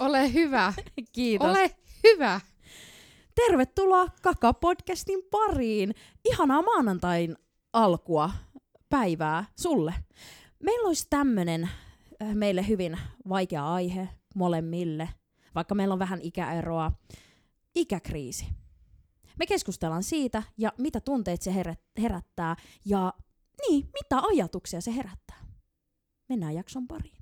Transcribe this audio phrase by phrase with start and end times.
[0.00, 0.72] Ole hyvä.
[1.12, 1.48] Kiitos.
[1.50, 2.40] Ole hyvä.
[3.34, 5.94] Tervetuloa Kaka-podcastin pariin.
[6.24, 7.36] Ihanaa maanantain
[7.72, 8.30] alkua
[8.88, 9.94] päivää sulle.
[10.62, 11.62] Meillä olisi tämmönen
[12.22, 15.08] äh, meille hyvin vaikea aihe molemmille,
[15.54, 16.92] vaikka meillä on vähän ikäeroa.
[17.74, 18.46] Ikäkriisi.
[19.38, 23.12] Me keskustellaan siitä ja mitä tunteet se herät- herättää ja
[23.68, 25.44] niin, mitä ajatuksia se herättää.
[26.28, 27.19] Mennään jakson pariin.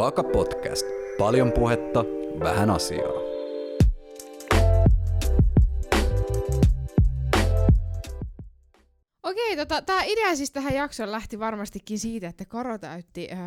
[0.00, 0.86] Kaka Podcast.
[1.18, 2.04] Paljon puhetta,
[2.40, 3.12] vähän asiaa.
[9.22, 13.38] Okei, tota, tämä idea siis tähän jaksoon lähti varmastikin siitä, että Karo täytti, öö,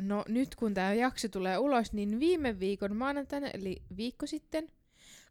[0.00, 4.68] no nyt kun tämä jakso tulee ulos, niin viime viikon maanantaina, eli viikko sitten,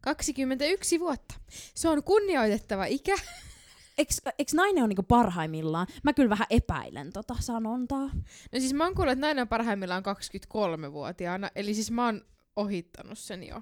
[0.02, 1.36] 21 vuotta.
[1.76, 3.16] Se on kunnioitettava ikä.
[3.98, 5.88] Eks, eks nainen on niinku parhaimmillaan?
[6.04, 8.10] Mä kyllä vähän epäilen tota sanontaa.
[8.52, 12.22] No siis mä oon kuullut, että nainen on parhaimmillaan 23-vuotiaana, eli siis mä oon
[12.56, 13.62] ohittanut sen jo.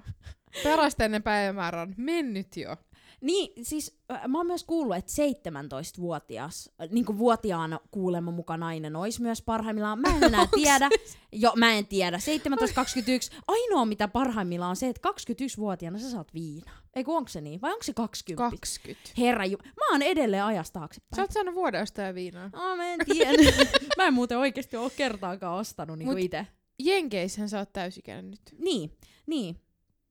[0.62, 2.76] Perästäinen päivämäärä on mennyt jo.
[3.20, 8.96] Niin, siis äh, mä oon myös kuullut, että 17-vuotias, äh, niin vuotiaana kuulemma mukaan nainen
[8.96, 10.00] olisi myös parhaimmillaan.
[10.00, 10.88] Mä en enää tiedä.
[11.32, 12.18] Jo, mä en tiedä.
[12.18, 13.36] 17-21.
[13.48, 16.83] Ainoa mitä parhaimmillaan on se, että 21-vuotiaana sä saat viinaa.
[16.96, 17.60] Eikö onko se niin?
[17.60, 18.50] Vai onko se 20?
[18.50, 19.10] 20.
[19.18, 21.16] Herra ju- Mä oon edelleen ajasta taaksepäin.
[21.16, 22.50] Sä oot saanut vuoden ostaa viinaa.
[22.52, 23.52] Oh, mä en tiedä.
[23.96, 26.46] mä en muuten oikeasti ole kertaakaan ostanut niinku itse.
[26.78, 28.40] Jenkeissähän sä oot täysikäinen nyt.
[28.58, 29.60] Niin, niin.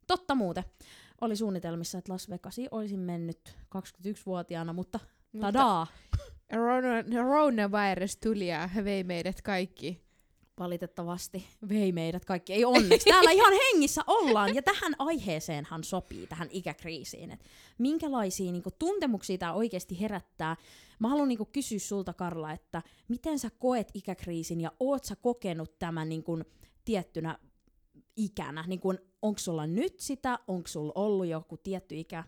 [0.08, 0.64] Totta muuten.
[1.22, 5.00] Oli suunnitelmissa, että Las Vegasiin olisin mennyt 21-vuotiaana, mutta
[5.40, 5.88] tadaa!
[6.54, 10.04] Rona- Coronavirus tuli ja vei meidät kaikki.
[10.60, 12.54] Valitettavasti vei meidät kaikki.
[12.54, 13.10] Ei onneksi.
[13.10, 14.56] Täällä ihan hengissä ollaan.
[14.56, 17.32] Ja tähän aiheeseenhan sopii, tähän ikäkriisiin.
[17.32, 17.46] Et
[17.78, 20.56] minkälaisia niinku, tuntemuksia tämä oikeasti herättää.
[21.00, 25.80] Mä haluan niinku, kysyä sulta, Karla, että miten sä koet ikäkriisin ja oot sä kokenut
[25.80, 26.40] tämän niinku,
[26.86, 27.40] tiettynä
[28.16, 28.64] ikänä?
[28.68, 30.40] Niinku, onko sulla nyt sitä?
[30.48, 32.24] Onko sulla ollut joku tietty ikä?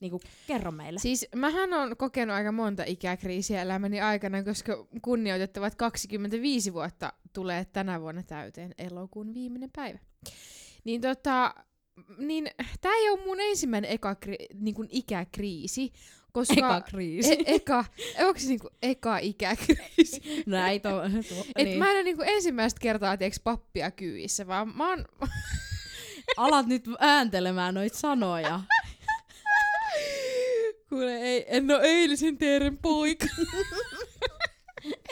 [0.00, 0.98] Niinku, kerro meille.
[1.00, 8.00] Siis mähän on kokenut aika monta ikäkriisiä elämäni aikana, koska kunnioitettavat 25 vuotta tulee tänä
[8.00, 9.98] vuonna täyteen elokuun viimeinen päivä.
[10.84, 11.54] Niin tota,
[12.18, 12.50] niin
[12.80, 15.92] tää ei ole mun ensimmäinen eka kri, niin kuin ikäkriisi,
[16.32, 16.54] koska...
[16.54, 17.32] Eka kriisi.
[17.32, 17.84] E- eka,
[18.20, 20.22] onko se niinku eka ikäkriisi?
[20.46, 21.16] Näitä on.
[21.56, 21.78] Et niin.
[21.78, 25.04] mä en ole niinku ensimmäistä kertaa tiiäks, pappia kyyvissä, vaan mä oon...
[26.36, 28.60] Alat nyt ääntelemään noita sanoja.
[30.88, 33.26] Kuule, ei, en ole eilisen Teeren poika.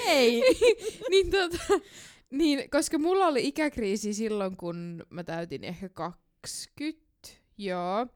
[0.06, 0.42] Ei.
[1.10, 1.58] niin, tota,
[2.30, 7.06] niin, koska mulla oli ikäkriisi silloin, kun mä täytin ehkä 20,
[7.58, 8.06] joo.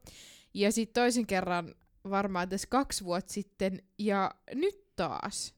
[0.53, 1.75] Ja sitten toisen kerran
[2.09, 5.55] varmaan tässä kaksi vuotta sitten, ja nyt taas.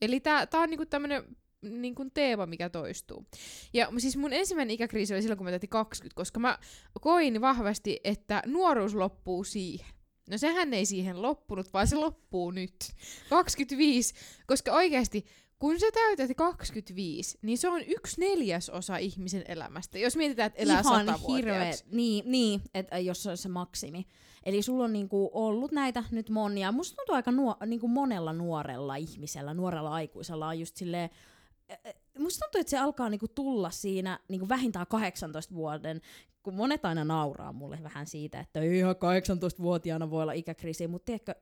[0.00, 3.26] Eli tää, tää on niinku tämmönen niinku teema, mikä toistuu.
[3.72, 6.58] Ja siis mun ensimmäinen ikäkriisi oli silloin, kun mä täytin 20, koska mä
[7.00, 9.95] koin vahvasti, että nuoruus loppuu siihen.
[10.30, 12.76] No sehän ei siihen loppunut, vaan se loppuu nyt.
[13.30, 14.14] 25,
[14.46, 15.26] koska oikeasti
[15.58, 19.98] kun sä täytät 25, niin se on yksi neljäsosa ihmisen elämästä.
[19.98, 21.72] Jos mietitään, että elää Ihan hirveä.
[21.92, 24.06] Niin, niin että jos se on se maksimi.
[24.42, 26.72] Eli sulla on niinku ollut näitä nyt monia.
[26.72, 31.10] Musta tuntuu aika nuo, niinku monella nuorella ihmisellä, nuorella aikuisella on just silleen,
[32.18, 36.00] Musta tuntuu, että se alkaa niinku tulla siinä niinku vähintään 18 vuoden,
[36.42, 41.06] kun monet aina nauraa mulle vähän siitä, että ei ihan 18-vuotiaana voi olla ikäkriisi, mutta
[41.06, 41.34] tiedätkö,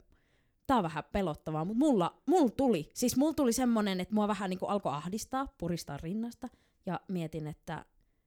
[0.66, 4.50] tää on vähän pelottavaa, mutta mulla, mulla tuli, siis mulla tuli semmonen, että mua vähän
[4.50, 6.48] niinku alkoi ahdistaa, puristaa rinnasta,
[6.86, 7.84] ja mietin, että,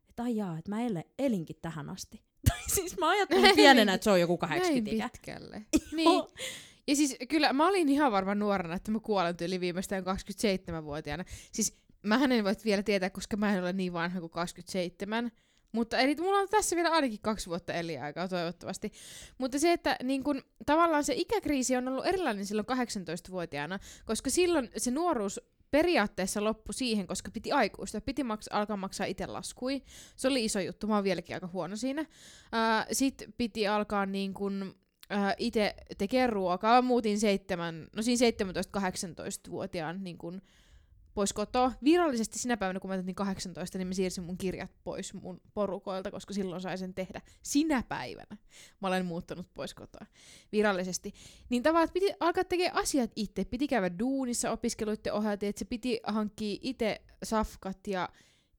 [0.10, 2.22] että ai jaa, että mä ele, elinkin tähän asti.
[2.50, 5.10] Tai siis mä ajattelin pienenä, että se on joku 80 Näin ikä.
[5.10, 5.66] pitkälle.
[5.98, 6.24] niin.
[6.88, 11.24] Ja siis kyllä mä olin ihan varma nuorena, että mä kuolen yli viimeistään 27-vuotiaana.
[11.52, 15.32] Siis mähän en voi vielä tietää, koska mä en ole niin vanha kuin 27.
[15.72, 18.92] Mutta eli mulla on tässä vielä ainakin kaksi vuotta eliaikaa toivottavasti.
[19.38, 24.70] Mutta se, että niin kun, tavallaan se ikäkriisi on ollut erilainen silloin 18-vuotiaana, koska silloin
[24.78, 25.42] se nuoruus
[25.72, 29.84] periaatteessa loppui siihen, koska piti aikuista, piti maks- alkaa maksaa itse laskui.
[30.16, 32.06] Se oli iso juttu, mä oon vieläkin aika huono siinä.
[32.92, 34.76] Sitten piti alkaa niin kun,
[35.38, 36.76] itse tekee ruokaa.
[36.76, 40.42] Mä muutin seitsemän, no siinä 17-18-vuotiaan niin kun,
[41.18, 41.72] pois kotoa.
[41.84, 46.12] Virallisesti sinä päivänä, kun mä täytin 18, niin mä siirsin mun kirjat pois mun porukoilta,
[46.12, 48.38] koska silloin sai sen tehdä sinä päivänä.
[48.82, 50.06] Mä olen muuttanut pois kotoa
[50.52, 51.14] virallisesti.
[51.50, 53.46] Niin tavallaan piti alkaa tekemään asiat itse.
[53.46, 58.10] Piti käydä duunissa opiskeluiden ohjelta, että se piti hankkia itse safkat ja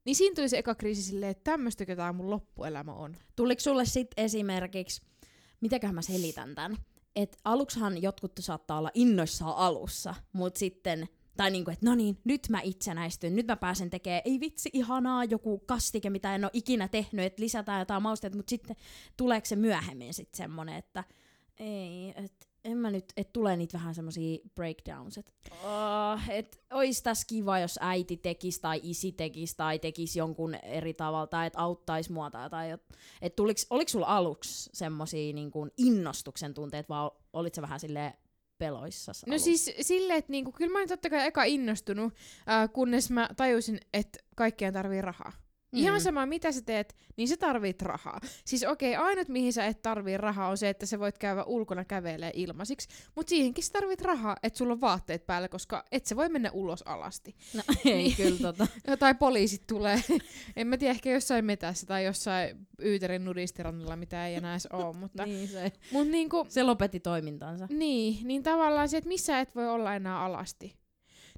[0.04, 3.16] niin siinä tuli se eka kriisi silleen, että tämmöistäkö tää mun loppuelämä on.
[3.36, 5.02] Tuliko sulle sitten esimerkiksi,
[5.60, 6.76] mitäköhän mä selitän tämän,
[7.16, 11.08] että aluksihan jotkut saattaa olla innoissaan alussa, mutta sitten
[11.38, 15.24] Tai niinku, että no niin, nyt mä itsenäistyn, nyt mä pääsen tekemään, ei vitsi, ihanaa,
[15.24, 18.76] joku kastike, mitä en ole ikinä tehnyt, että lisätään jotain mausteita, mutta sitten
[19.16, 21.04] tuleeko se myöhemmin sitten semmonen, että
[21.56, 25.32] ei, että en mä nyt, että tulee niitä vähän semmosia breakdowns, että
[25.64, 30.94] oh, et ois tässä kiva, jos äiti tekisi tai isi tekisi tai tekisi jonkun eri
[30.94, 32.78] tavalla tai että auttaisi mua tai jotain.
[33.22, 38.12] Et tuliks, oliko sulla aluksi semmosia niin kuin innostuksen tunteet vai olit se vähän silleen
[38.58, 39.12] peloissa?
[39.26, 42.14] No siis silleen, että niinku, kyllä mä olin totta kai eka innostunut,
[42.48, 45.32] äh, kunnes mä tajusin, että kaikkien tarvii rahaa.
[45.72, 45.78] Mm.
[45.78, 48.20] Ihan sama, mitä sä teet, niin sä tarvit rahaa.
[48.44, 51.44] Siis okei, okay, ainut mihin sä et tarvii rahaa on se, että sä voit käydä
[51.44, 56.06] ulkona kävelee ilmaisiksi, mutta siihenkin sä tarvit rahaa, että sulla on vaatteet päällä, koska et
[56.06, 57.36] sä voi mennä ulos alasti.
[57.58, 58.16] No ei niin.
[58.16, 58.66] kyllä tota.
[58.98, 60.02] tai poliisit tulee.
[60.56, 64.96] en mä tiedä, ehkä jossain metässä tai jossain Yyterin nudistirannalla, mitä ei enää edes ole.
[64.96, 67.66] Mutta, niin se, mut niinku, se lopetti toimintansa.
[67.70, 70.78] Niin, niin tavallaan se, että missä et voi olla enää alasti.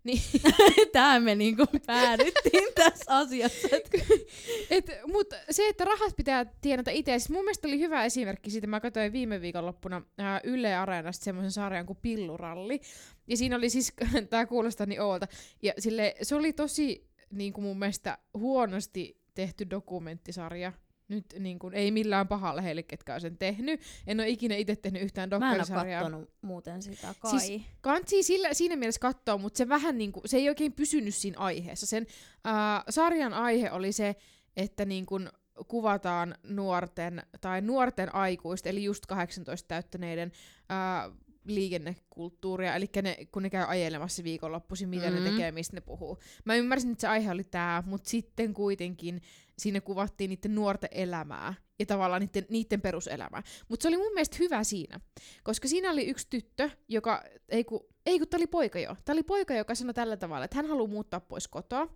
[0.05, 0.23] Niin.
[0.93, 3.69] Tähän me niinku päädyttiin tässä asiassa.
[4.71, 7.19] Et, mut se, että rahat pitää tienata itse.
[7.19, 8.67] Siis mun mielestä oli hyvä esimerkki siitä.
[8.67, 12.81] Mä katsoin viime viikonloppuna ää, Yle Areenasta semmoisen sarjan kuin Pilluralli.
[13.27, 13.93] Ja siinä oli siis,
[14.31, 15.27] tää kuulostaa niin oolta.
[15.63, 20.73] Ja sille, se oli tosi niin kuin mun mielestä huonosti tehty dokumenttisarja
[21.11, 23.81] nyt niin kuin, ei millään pahalla heille, ketkä on sen tehnyt.
[24.07, 26.01] En ole ikinä itse tehnyt yhtään dokkarisarjaa.
[26.03, 27.41] Mä en ole muuten sitä kai.
[27.41, 31.15] Siis, kansi sillä, siinä mielessä katsoa, mutta se vähän niin kuin, se ei oikein pysynyt
[31.15, 31.87] siinä aiheessa.
[31.87, 32.07] Sen
[32.47, 34.17] äh, sarjan aihe oli se,
[34.57, 35.29] että niin kuin,
[35.69, 40.33] kuvataan nuorten tai nuorten aikuisten, eli just 18 täyttäneiden
[40.71, 41.13] äh,
[41.45, 45.25] liikennekulttuuria, eli ne, kun ne käy ajelemassa viikonloppuisin, mitä mm-hmm.
[45.25, 46.19] ne tekee, mistä ne puhuu.
[46.45, 49.23] Mä ymmärsin, että se aihe oli tämä, mutta sitten kuitenkin
[49.61, 53.43] siinä kuvattiin niiden nuorten elämää ja tavallaan niiden, niiden peruselämää.
[53.69, 55.01] Mutta se oli mun mielestä hyvä siinä,
[55.43, 59.13] koska siinä oli yksi tyttö, joka, ei kun, ei kun tää oli poika jo, tää
[59.13, 61.89] oli poika, joka sanoi tällä tavalla, että hän haluaa muuttaa pois kotoa,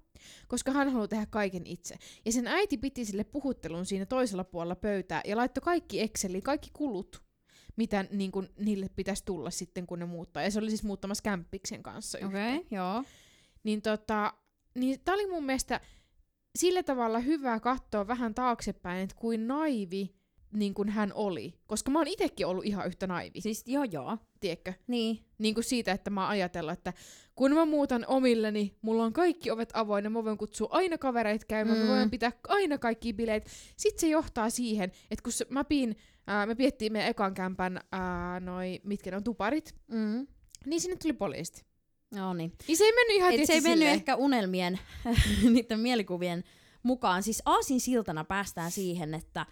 [0.48, 1.96] koska hän haluaa tehdä kaiken itse.
[2.24, 6.70] Ja sen äiti piti sille puhuttelun siinä toisella puolella pöytää ja laittoi kaikki Exceliin, kaikki
[6.72, 7.22] kulut,
[7.76, 10.42] mitä niin kun, niille pitäisi tulla sitten, kun ne muuttaa.
[10.42, 12.18] Ja se oli siis muuttamassa kämppiksen kanssa.
[12.18, 13.04] Okei, okay, joo.
[13.64, 14.34] Niin tota,
[14.74, 15.80] niin tää oli mun mielestä
[16.58, 20.14] sillä tavalla hyvä katsoa vähän taaksepäin, että kuin naivi
[20.54, 21.54] niin kuin hän oli.
[21.66, 23.40] Koska mä oon itekin ollut ihan yhtä naivi.
[23.40, 24.18] Siis joo joo.
[24.40, 24.72] Tiedätkö?
[24.86, 25.18] Niin.
[25.38, 26.92] Niin kuin siitä, että mä ajatellut, että
[27.34, 31.78] kun mä muutan omilleni, mulla on kaikki ovet avoinna, mä voin kutsua aina kavereita käymään,
[31.78, 31.84] mm.
[31.84, 33.50] mä voin pitää aina kaikki bileet.
[33.76, 35.96] Sitten se johtaa siihen, että kun mä piin,
[36.26, 40.26] ää, me piettiin meidän ekan kämpän, ää, noi, mitkä ne on tuparit, mm.
[40.66, 41.73] niin sinne tuli poliisti.
[42.14, 42.52] No niin.
[42.68, 42.76] niin.
[42.76, 43.94] se ei mennyt ihan Et se ei mennyt silleen.
[43.94, 44.78] ehkä unelmien,
[45.52, 46.44] niiden mielikuvien
[46.82, 47.22] mukaan.
[47.22, 49.46] Siis Aasin siltana päästään siihen, että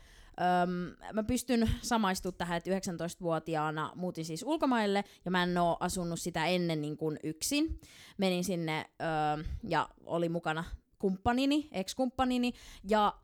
[0.62, 6.20] Öm, mä pystyn samaistumaan tähän, että 19-vuotiaana muutin siis ulkomaille, ja mä en oo asunut
[6.20, 7.80] sitä ennen niin kuin yksin.
[8.18, 10.64] Menin sinne öö, ja oli mukana
[10.98, 12.52] kumppanini, ex-kumppanini,
[12.88, 13.14] ja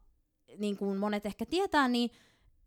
[0.58, 2.11] niin kuin monet ehkä tietää, niin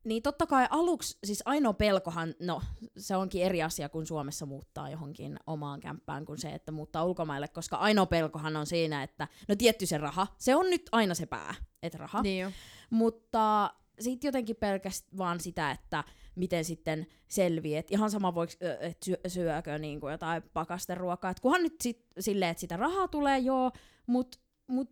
[0.03, 2.61] niin totta kai aluksi, siis ainoa pelkohan, no
[2.97, 7.47] se onkin eri asia kuin Suomessa muuttaa johonkin omaan kämppään kuin se, että muuttaa ulkomaille,
[7.47, 11.25] koska ainoa pelkohan on siinä, että no tietty se raha, se on nyt aina se
[11.25, 12.21] pää, että raha.
[12.21, 12.51] Niin jo.
[12.89, 16.03] Mutta sitten jotenkin pelkästään vaan sitä, että
[16.35, 17.79] miten sitten selviää.
[17.79, 21.31] Et ihan sama voiko, että syö, syökö niinku jotain pakasteruokaa.
[21.31, 23.71] Et kunhan nyt sit, silleen, että sitä rahaa tulee, joo,
[24.07, 24.37] mutta
[24.67, 24.89] mut,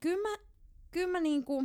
[0.00, 0.36] kyllä mä,
[0.90, 1.64] kyl mä niinku,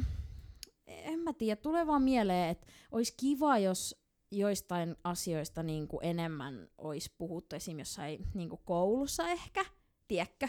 [0.87, 3.95] en mä tiedä, tulee vaan mieleen, että olisi kiva, jos
[4.31, 7.79] joistain asioista niin kuin enemmän olisi puhuttu esim.
[7.79, 9.65] jossain niin kuin koulussa ehkä,
[10.07, 10.48] tiedätkö?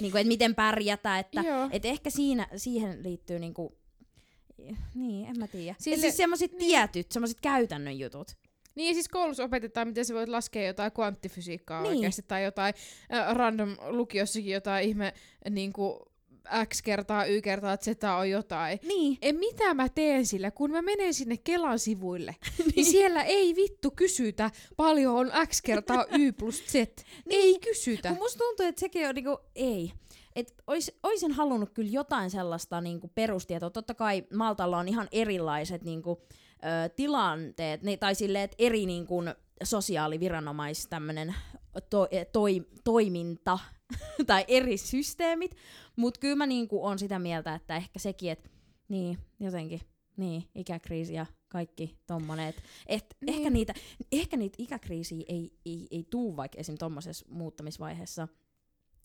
[0.00, 3.72] Niin kuin, että miten pärjätä, että et ehkä siinä, siihen liittyy niin kuin,
[4.94, 5.74] niin, en mä tiedä.
[5.78, 6.58] Sille, siis semmoiset niin.
[6.58, 8.36] tietyt, semmoiset käytännön jutut.
[8.74, 11.96] Niin, siis koulussa opetetaan, miten sä voit laskea jotain kvanttifysiikkaa niin.
[11.96, 12.74] oikeasti, tai jotain
[13.14, 15.14] äh, random lukiossakin jotain ihme
[15.50, 15.98] niin kuin,
[16.66, 17.86] X kertaa, Y kertaa, Z
[18.18, 18.78] on jotain.
[18.82, 19.18] Niin.
[19.22, 22.72] En mitä mä teen sillä, kun mä menen sinne Kelan sivuille, niin.
[22.76, 26.74] niin siellä ei vittu kysytä, paljon on X kertaa Y plus Z.
[26.74, 26.94] niin.
[27.30, 28.08] Ei kysytä.
[28.08, 29.92] Kun musta tuntuu, että sekin on niinku, ei.
[30.36, 33.70] Et ois, oisin halunnut kyllä jotain sellaista niinku perustietoa.
[33.70, 39.22] Totta kai Maltalla on ihan erilaiset niinku, ö, tilanteet, ne, tai silleen, että eri niinku,
[39.62, 41.34] sosiaaliviranomais tämmönen
[41.90, 43.58] to, toi, toiminta
[44.26, 45.56] tai eri systeemit,
[45.96, 48.50] mutta kyllä mä niinku on sitä mieltä, että ehkä sekin, että
[48.88, 49.80] niin, jotenkin,
[50.16, 52.48] niin, ikäkriisi ja kaikki tommonen.
[52.48, 53.36] Et, et niin.
[53.36, 53.74] ehkä, niitä,
[54.12, 56.76] ehkä niitä ikäkriisiä ei, ei, ei tuu vaikka esim.
[56.78, 58.28] tommosessa muuttamisvaiheessa,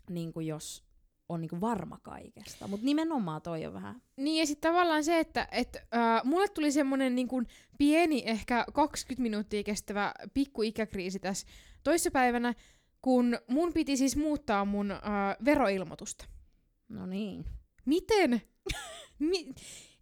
[0.10, 0.84] niin kuin jos
[1.30, 2.68] on niinku varma kaikesta.
[2.68, 4.02] Mutta nimenomaan toi on vähän...
[4.18, 7.44] Niin ja sitten tavallaan se, että et, äh, mulle tuli semmonen niinku
[7.78, 11.48] pieni, ehkä 20 minuuttia kestävä pikku ikäkriisi tässä
[11.84, 12.54] toissapäivänä,
[13.04, 15.00] kun mun piti siis muuttaa mun äh,
[15.46, 16.26] veroilmoitusta.
[16.90, 17.46] No niin.
[17.86, 18.42] Miten?
[19.20, 19.54] Mi-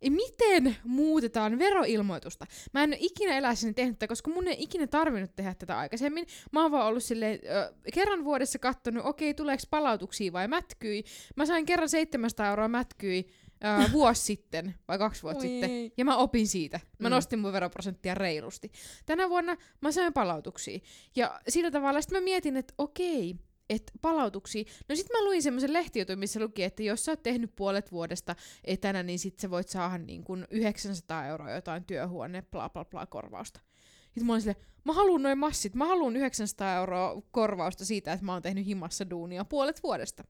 [0.10, 2.46] miten muutetaan veroilmoitusta?
[2.74, 6.26] Mä en ole ikinä elässäni tehnyt tätä, koska mun ei ikinä tarvinnut tehdä tätä aikaisemmin.
[6.52, 11.04] Mä oon vaan ollut silleen, ö, kerran vuodessa kattonut, okei, tuleeko palautuksia vai mätkyi.
[11.36, 13.28] Mä sain kerran 700 euroa mätkyi
[13.64, 15.70] ö, vuosi sitten, vai kaksi vuotta Oi sitten.
[15.70, 15.94] ei.
[15.98, 16.80] Ja mä opin siitä.
[17.00, 17.12] Mä Mm.
[17.14, 18.72] nostin mun veroprosenttia reilusti.
[19.06, 20.80] Tänä vuonna mä sain palautuksia.
[21.16, 23.36] Ja sillä tavalla sitten mä mietin, että okei,
[23.70, 24.64] että palautuksia.
[24.90, 28.36] No sit mä luin semmoisen lehtijutun, missä luki, että jos sä oot tehnyt puolet vuodesta
[28.64, 33.06] etänä, niin sit sä voit saada niin kuin 900 euroa jotain työhuone, bla bla bla
[33.06, 33.60] korvausta.
[34.04, 38.26] Sitten mä olin silleen, mä haluan noin massit, mä haluan 900 euroa korvausta siitä, että
[38.26, 40.24] mä oon tehnyt himassa duunia puolet vuodesta.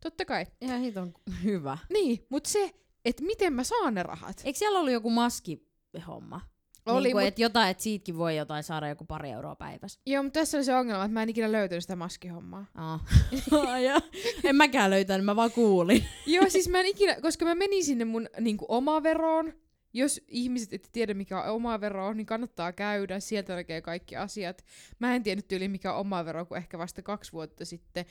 [0.00, 0.46] Totta kai.
[0.60, 1.78] Ihan hiton hyvä.
[1.92, 2.70] Niin, mutta se,
[3.04, 4.42] että miten mä saan ne rahat.
[4.44, 6.40] Eikö siellä ollut joku maskihomma?
[6.86, 10.00] Oli, niin kuin, mut- että jotain, että siitäkin voi jotain saada joku pari euroa päivässä.
[10.06, 12.66] Joo, mutta tässä oli se ongelma, että mä en ikinä löytänyt sitä maskihommaa.
[12.74, 13.00] Ah.
[13.84, 14.00] Ja
[14.44, 16.04] en mäkään löytänyt, mä vaan kuulin.
[16.26, 19.52] Joo, siis mä en ikinä, koska mä menin sinne mun niinku, oma veroon.
[19.92, 23.20] Jos ihmiset ette tiedä mikä on oma vero, niin kannattaa käydä.
[23.20, 24.64] Sieltä näkee kaikki asiat.
[24.98, 28.04] Mä en tiennyt tyyli mikä on oma vero, kuin ehkä vasta kaksi vuotta sitten.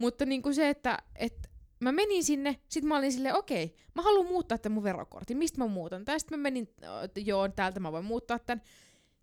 [0.00, 1.48] Mutta niinku se, että, että
[1.80, 5.36] mä menin sinne, sit mä olin silleen, okei, mä haluan muuttaa tämän mun verokortin.
[5.36, 6.04] Mistä mä muutan?
[6.04, 6.68] Tai sitten mä menin,
[7.16, 8.62] joo, täältä mä voin muuttaa tämän.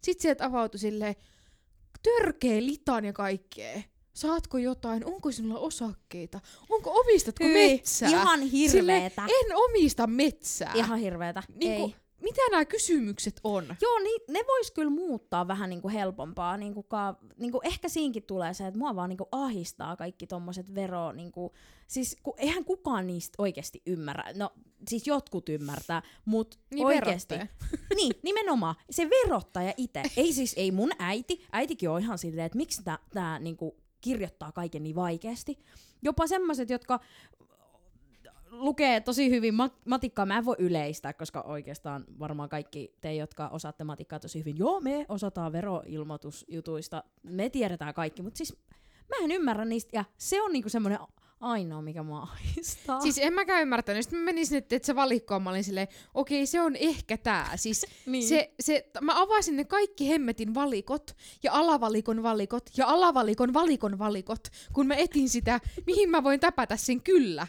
[0.03, 1.15] Sitten sieltä avautui silleen,
[2.03, 3.81] törkeä litan ja kaikkea.
[4.13, 5.05] Saatko jotain?
[5.05, 6.39] Onko sinulla osakkeita?
[6.69, 8.10] Onko omistatko Hyi, metsää?
[8.10, 9.24] Ihan hirveetä.
[9.25, 10.74] En omista metsää.
[10.75, 11.43] Ihan hirveetä.
[11.55, 11.96] Niinku, Ei.
[12.21, 13.75] Mitä nämä kysymykset on?
[13.81, 16.57] Joo, niin ne vois kyllä muuttaa vähän niinku helpompaa.
[16.57, 21.12] Niinku ka, niinku ehkä siinkin tulee se, että mua vaan niinku ahistaa kaikki tommoset vero...
[21.12, 21.53] Niinku,
[21.88, 24.24] siis ku, eihän kukaan niistä oikeasti ymmärrä.
[24.36, 24.51] No,
[24.89, 27.36] siis jotkut ymmärtää, mutta Niin oikeasti.
[27.36, 27.67] verottaja.
[27.97, 28.75] niin, nimenomaan.
[28.89, 30.03] Se verottaja itse.
[30.17, 31.45] Ei siis, ei mun äiti.
[31.51, 32.81] Äitikin on ihan silleen, että miksi
[33.13, 35.59] tää niinku kirjoittaa kaiken niin vaikeasti.
[36.01, 37.00] Jopa semmoiset, jotka
[38.51, 40.25] lukee tosi hyvin mat- matikkaa.
[40.25, 44.80] Mä en voi yleistää, koska oikeastaan varmaan kaikki te, jotka osaatte matikkaa tosi hyvin, joo,
[44.80, 48.58] me osataan veroilmoitusjutuista, me tiedetään kaikki, mutta siis
[49.10, 51.00] mä en ymmärrä niistä, ja se on niinku semmoinen
[51.39, 53.01] ainoa, mikä mua ahistaa.
[53.01, 54.04] Siis en mäkään ymmärtänyt.
[54.04, 57.58] Sitten mä menin sinne, että se valikkoon, mä olin silleen, okei, se on ehkä tää.
[57.58, 58.27] Siis niin.
[58.27, 64.48] se, se, mä avasin ne kaikki hemmetin valikot, ja alavalikon valikot, ja alavalikon valikon valikot,
[64.74, 67.48] kun mä etin sitä, mihin mä voin täpätä sen kyllä.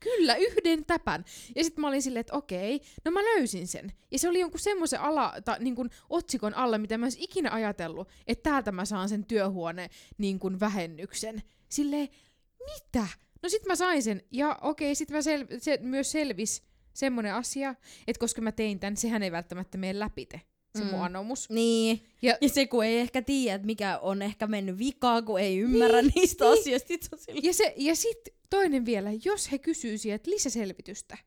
[0.00, 1.24] Kyllä, yhden täpän.
[1.56, 3.92] Ja sitten mä olin silleen, että okei, no mä löysin sen.
[4.10, 7.24] Ja se oli jonkun semmoisen ala, ta, niin kuin otsikon alla, mitä mä en olisi
[7.24, 11.42] ikinä ajatellut, että täältä mä saan sen työhuone niin kuin vähennyksen.
[11.68, 12.08] Silleen,
[12.58, 13.06] mitä?
[13.42, 16.62] No sit mä sain sen, ja okei, sit mä sel- se myös selvis
[16.92, 17.74] semmonen asia,
[18.06, 20.40] että koska mä tein tän, sehän ei välttämättä mene läpite,
[20.78, 20.94] se mm.
[21.02, 21.50] Anomus.
[21.50, 22.04] Niin.
[22.22, 25.58] Ja- Ja, se, kun ei ehkä tiedä, että mikä on ehkä mennyt vikaan, kun ei
[25.58, 26.60] ymmärrä niin, niistä niin.
[26.60, 26.94] asioista.
[27.16, 28.18] Sillä- Ja, se, ja sit
[28.50, 31.18] toinen vielä, jos he kysyy sieltä lisäselvitystä,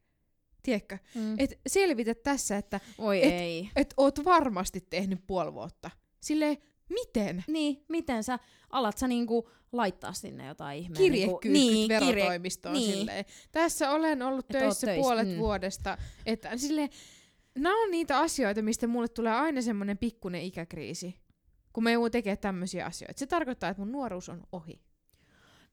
[0.64, 1.36] tiedätkö, Mm.
[1.38, 3.70] että selvitä tässä, että Oi et- ei.
[3.76, 5.92] et oot varmasti tehnyt puoli vuotta.
[6.22, 6.58] Silleen,
[6.90, 7.44] miten?
[7.48, 10.98] Niin, miten sä, alat sä niinku laittaa sinne jotain ihmeen?
[11.04, 12.94] Kirjekyykyt niinku, niin, kirje- verotoimistoon niin.
[12.98, 13.26] silleen.
[13.52, 15.38] Tässä olen ollut Et töissä, puolet mm.
[15.38, 15.98] vuodesta.
[16.26, 16.90] Että silleen,
[17.58, 21.16] nämä on niitä asioita, mistä mulle tulee aina semmoinen pikkuinen ikäkriisi.
[21.74, 23.20] Kun mä joudun tekemään tämmöisiä asioita.
[23.20, 24.82] Se tarkoittaa, että mun nuoruus on ohi.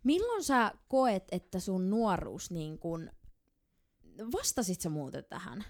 [0.04, 3.10] Milloin sä koet, että sun nuoruus niin kun...
[4.32, 5.64] Vastasit sä muuten tähän?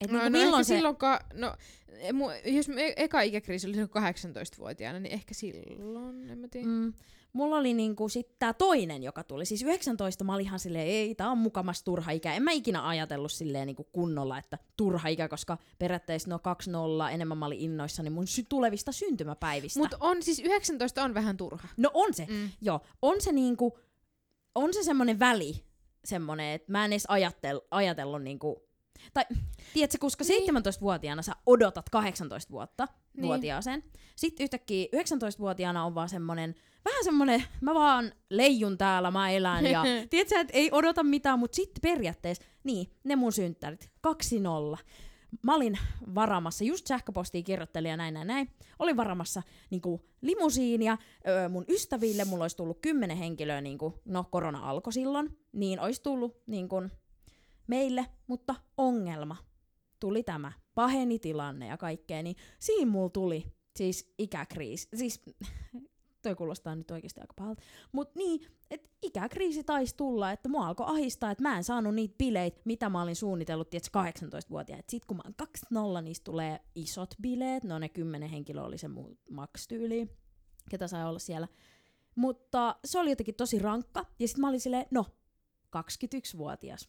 [0.00, 0.74] Et No, niinku no milloin se...
[0.74, 1.56] silloin, ka, no,
[1.88, 6.66] e- mu- jos me, eka ikäkriisi oli silloin 18-vuotiaana, niin ehkä silloin, en mä tiedä.
[6.68, 6.92] Mm.
[7.32, 9.44] Mulla oli niinku sit tää toinen, joka tuli.
[9.44, 12.34] Siis 19 mä olin ihan silleen, ei, tää on mukamas turha ikä.
[12.34, 16.40] En mä ikinä ajatellut silleen niinku kunnolla, että turha ikä, koska periaatteessa no
[17.08, 19.80] 2-0 enemmän mä olin innoissani mun sy- tulevista syntymäpäivistä.
[19.80, 21.68] Mutta on siis 19 on vähän turha.
[21.76, 22.50] no on se, Mm.
[22.60, 22.80] joo.
[23.02, 23.78] On se niinku,
[24.54, 25.64] on se semmonen väli,
[26.04, 28.62] semmonen, että mä en edes ajatel, ajatellut niinku,
[29.14, 29.24] tai
[29.74, 30.54] tiedätkö, koska Niin.
[30.56, 33.26] 17-vuotiaana sä odotat 18 vuotta Niin.
[33.26, 33.84] vuotiaaseen.
[34.16, 39.82] Sitten yhtäkkiä 19-vuotiaana on vaan semmonen, vähän semmonen, mä vaan leijun täällä, mä elän ja
[40.10, 43.90] tiedätkö, että ei odota mitään, mutta sitten periaatteessa, niin, ne mun synttärit,
[44.76, 44.78] 2-0.
[45.42, 45.78] Mä olin
[46.14, 48.48] varamassa, just sähköpostia kirjoittelin ja näin näin näin,
[48.78, 50.98] olin varamassa niinku limusiinia
[51.28, 56.02] öö, mun ystäville, mulla olisi tullut kymmenen henkilöä, niinku, no korona alkoi silloin, niin olisi
[56.02, 56.82] tullut niinku,
[57.66, 59.36] meille, mutta ongelma
[60.00, 63.44] tuli tämä, paheni tilanne ja kaikkea, niin siinä mulla tuli
[63.76, 65.22] siis ikäkriisi, siis
[66.22, 67.62] toi kuulostaa nyt oikeasti aika pahalta,
[67.92, 72.14] mutta niin, että ikäkriisi taisi tulla, että mua alkoi ahistaa, että mä en saanut niitä
[72.18, 74.82] bileitä, mitä mä olin suunnitellut, tiedätkö, 18-vuotiaana.
[74.88, 78.88] Sitten kun mä oon 2-0, niistä tulee isot bileet, no ne 10 henkilöä oli se
[78.88, 80.08] muu max tyyli,
[80.70, 81.48] ketä sai olla siellä.
[82.14, 84.06] Mutta se oli jotenkin tosi rankka.
[84.18, 85.06] Ja sitten mä olin silleen, no,
[85.76, 86.88] 21-vuotias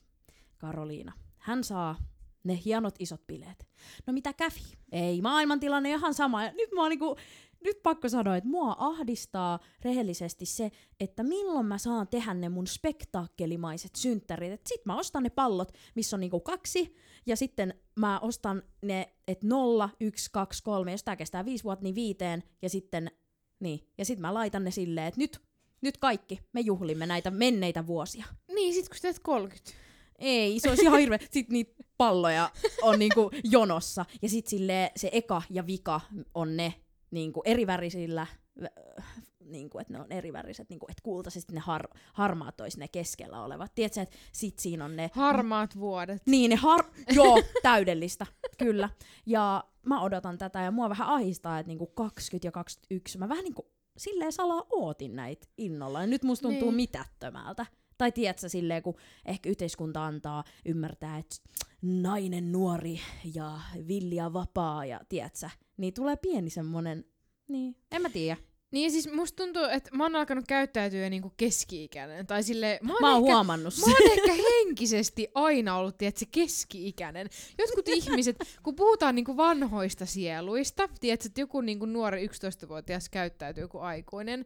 [0.57, 1.13] Karoliina.
[1.37, 1.95] Hän saa
[2.43, 3.67] ne hienot isot bileet.
[4.07, 4.77] No mitä kävi?
[4.91, 6.43] Ei, maailmantilanne ihan sama.
[6.43, 7.15] Ja nyt mä oon niinku,
[7.63, 12.67] nyt pakko sanoa, että mua ahdistaa rehellisesti se, että milloin mä saan tehdä ne mun
[12.67, 14.51] spektaakelimaiset synttärit.
[14.51, 19.13] Et sit mä ostan ne pallot, missä on niinku kaksi, ja sitten mä ostan ne,
[19.27, 23.11] että nolla, yksi, kaksi, kolme, jos tää kestää viisi vuotta, niin viiteen, ja sitten,
[23.59, 25.41] niin, ja sit mä laitan ne silleen, että nyt,
[25.81, 28.25] nyt kaikki, me juhlimme näitä menneitä vuosia.
[28.55, 29.71] Niin, sit kun sä teet 30.
[30.19, 31.19] Ei, se olisi ihan hirveä.
[31.31, 32.49] Sitten niitä palloja
[32.81, 34.05] on niinku jonossa.
[34.21, 36.01] Ja sitten sille se eka ja vika
[36.33, 36.73] on ne
[37.13, 38.27] niinku erivärisillä,
[38.63, 39.05] äh,
[39.45, 43.75] niinku, että ne on eriväriset, niinku, että kultaisesti ne har, harmaat olisi ne keskellä olevat.
[43.75, 45.09] Tiedätkö, että sit siinä on ne...
[45.13, 46.21] Harmaat vuodet.
[46.25, 46.85] Niin, ne har...
[47.13, 48.25] Joo, täydellistä,
[48.57, 48.89] kyllä.
[49.25, 53.43] Ja mä odotan tätä ja mua vähän ahistaa, että niinku 20 ja 21, mä vähän
[53.43, 53.67] niinku
[53.97, 56.01] silleen salaa ootin näitä innolla.
[56.01, 56.75] Ja nyt musta tuntuu Niin.
[56.75, 57.65] mitättömältä.
[58.03, 58.95] Tai tiedätkö, silleen, kun
[59.25, 61.35] ehkä yhteiskunta antaa ymmärtää, että
[61.81, 62.99] nainen nuori
[63.33, 67.05] ja villi ja vapaa ja tiedätkö, niin tulee pieni semmonen,
[67.47, 68.37] niin, en mä tiedä.
[68.71, 72.27] Niin siis musta tuntuu, että mä oon alkanut käyttäytyä niinku keski-ikäinen.
[72.27, 76.25] Tai sille, mä oon, Mä oon ehkä, huomannut Mä oon ehkä henkisesti aina ollut, tiedätkö,
[76.31, 77.29] keski-ikäinen.
[77.57, 83.83] Jotkut ihmiset, kun puhutaan niinku vanhoista sieluista, tiedätkö, että joku niinku nuori 11-vuotias käyttäytyy kuin
[83.83, 84.45] aikuinen,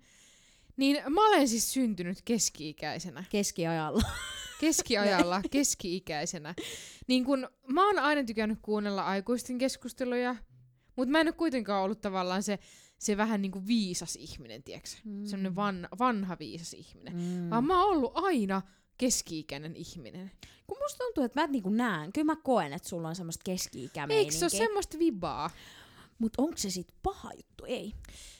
[0.77, 3.23] niin mä olen siis syntynyt keski-ikäisenä.
[3.29, 4.03] keskiajalla.
[4.61, 6.55] Keskiajalla, keski-ikäisenä.
[7.07, 10.35] Niin kun, mä oon aina tykännyt kuunnella aikuisten keskusteluja,
[10.95, 12.59] mutta mä en ole kuitenkaan ollut tavallaan se,
[12.99, 14.89] se vähän niinku viisas ihminen, tiedätkö?
[15.03, 15.25] Mm.
[15.25, 17.13] Sellainen van, vanha viisas ihminen.
[17.15, 17.49] Mm.
[17.49, 18.61] Vaan mä oon ollut aina
[18.97, 20.31] keski-ikäinen ihminen.
[20.67, 23.43] Kun musta tuntuu, että mä et niinku näen, kyllä mä koen, että sulla on semmoista
[23.45, 24.27] keski-ikämeininkiä.
[24.27, 25.49] Eikö se ole semmoista vibaa?
[26.19, 27.65] Mutta onko se sit paha juttu?
[27.65, 27.93] Ei.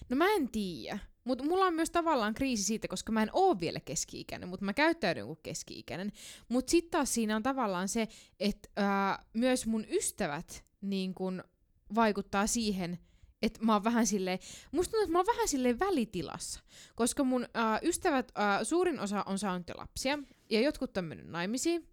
[0.10, 1.00] No mä en tiedä.
[1.28, 4.74] Mutta mulla on myös tavallaan kriisi siitä, koska mä en oo vielä keski-ikäinen, mutta mä
[4.74, 6.12] käyttäydyn kuin keski-ikäinen.
[6.50, 8.08] Mutta sitten taas siinä on tavallaan se,
[8.40, 11.44] että ää, myös mun ystävät niin kun,
[11.96, 13.00] vaikuttaa siihen,
[13.42, 14.40] että mä oon vähän silleen,
[14.72, 16.60] musta tuntuu, että mä oon vähän silleen välitilassa,
[16.96, 21.28] koska mun ää, ystävät, ää, suurin osa on saanut jo lapsia, ja jotkut on mennyt
[21.28, 21.88] naimisiin,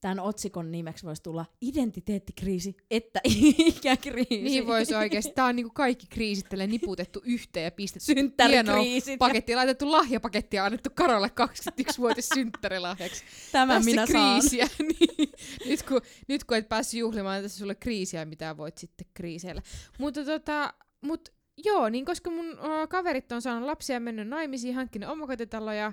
[0.00, 3.20] Tämän otsikon nimeksi voisi tulla identiteettikriisi, että
[3.58, 4.42] ikäkriisi.
[4.42, 9.18] niin voisi oikeasti, tää on niinku kaikki kriisit tälleen niputettu yhteen ja pistetty Synttärikriisit.
[9.18, 13.24] paketti, laitettu lahjapaketti ja annettu Karolle 21-vuotis synttärilahjaksi.
[13.52, 14.40] Tämän Tässä minä saan.
[14.40, 14.68] kriisiä.
[15.00, 15.32] niin,
[15.66, 19.62] nyt, kun, nyt kun et päässyt juhlimaan tässä sulle kriisiä, mitä voit sitten kriiseillä.
[19.98, 21.28] Mutta tota, mut
[21.64, 22.46] joo, niin koska mun
[22.88, 25.92] kaverit on saanut lapsia, mennyt naimisiin, hankkinut omakotitaloja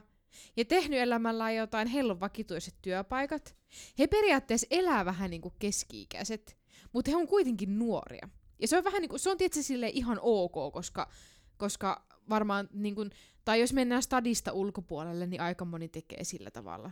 [0.57, 3.55] ja tehnyt elämällään jotain hellon vakituiset työpaikat,
[3.99, 6.57] he periaatteessa elää vähän niin kuin keski-ikäiset,
[6.93, 8.29] mutta he on kuitenkin nuoria.
[8.59, 11.09] Ja se on vähän niin kuin, se on tietysti sille ihan ok, koska,
[11.57, 13.11] koska varmaan niin kuin,
[13.45, 16.91] tai jos mennään stadista ulkopuolelle, niin aika moni tekee sillä tavalla.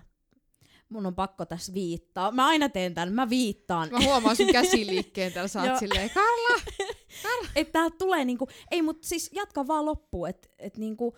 [0.90, 2.32] Mun on pakko tässä viittaa.
[2.32, 3.90] Mä aina teen tän, mä viittaan.
[3.92, 6.62] Mä huomaan sun käsiliikkeen täällä, sä oot silleen, Karla!
[7.56, 11.18] että täältä tulee niinku, ei mut siis jatka vaan loppuun, että et niinku,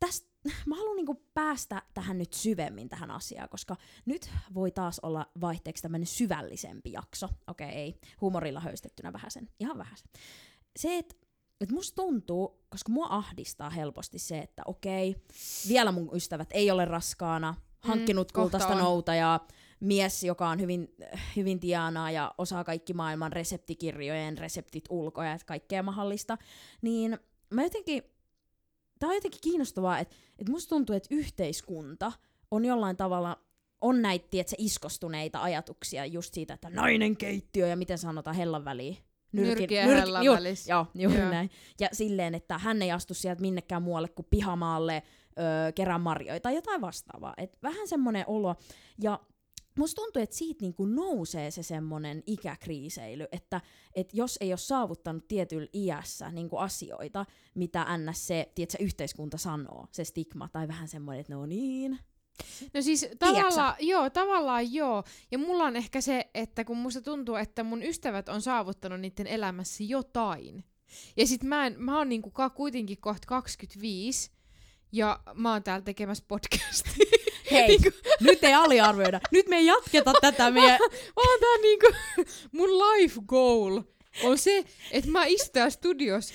[0.00, 0.33] tästä,
[0.66, 5.82] mä haluan niinku päästä tähän nyt syvemmin tähän asiaan, koska nyt voi taas olla vaihteeksi
[5.82, 7.28] tämmönen syvällisempi jakso.
[7.46, 8.00] Okei, okay, ei.
[8.20, 9.48] Humorilla höystettynä vähäsen.
[9.60, 10.08] Ihan vähäsen.
[10.78, 11.14] Se, että
[11.60, 15.16] et musta tuntuu, koska mua ahdistaa helposti se, että okei,
[15.68, 19.48] vielä mun ystävät ei ole raskaana, hankkinut Mm, kultaista noutajaa,
[19.80, 20.94] mies, joka on hyvin,
[21.36, 26.38] hyvin tianaa ja osaa kaikki maailman reseptikirjojen reseptit ulkoa ja kaikkea mahdollista,
[26.82, 27.18] niin
[27.50, 28.02] mä jotenkin,
[28.98, 32.12] tää on jotenkin kiinnostavaa, että, että musta tuntuu, että yhteiskunta
[32.50, 33.38] on jollain tavalla,
[33.80, 38.96] on näitä, tiedätkö, iskostuneita ajatuksia just siitä, että nainen keittiö ja miten sanotaan hellan väliin.
[39.32, 40.72] Nyrkiä hellan juu, välissä.
[40.72, 41.30] Joo, juuri Joo.
[41.30, 41.50] näin.
[41.80, 45.02] Ja silleen, että hän ei astu sieltä minnekään muualle kuin pihamaalle
[45.38, 47.34] öö, kerran marjoja tai jotain vastaavaa.
[47.36, 48.56] Et vähän semmoinen olo.
[49.02, 49.20] Ja
[49.78, 53.60] musta tuntuu, että siitä niinku nousee se semmoinen ikäkriiseily, että
[53.94, 58.26] et jos ei ole saavuttanut tietyllä iässä niinku asioita, mitä ns.
[58.26, 61.98] se tiedätkö, yhteiskunta sanoo, se stigma, tai vähän semmoinen, että no niin.
[62.74, 65.04] No siis tavallaan, joo, tavallaan joo.
[65.30, 69.26] Ja mulla on ehkä se, että kun musta tuntuu, että mun ystävät on saavuttanut niiden
[69.26, 70.64] elämässä jotain.
[71.16, 74.30] Ja sit mä, en, mä oon niinku ka- kuitenkin kohta 25,
[74.92, 77.06] ja mä oon täällä tekemässä podcastia.
[77.50, 79.20] Hei, Niinku- nyt ei aliarvioida.
[79.30, 80.78] Nyt me ei jatketa tätä meidän...
[80.90, 81.86] Mä oon tää niinku,
[82.52, 83.82] mun life goal
[84.22, 86.34] on se, että mä istun täällä studiossa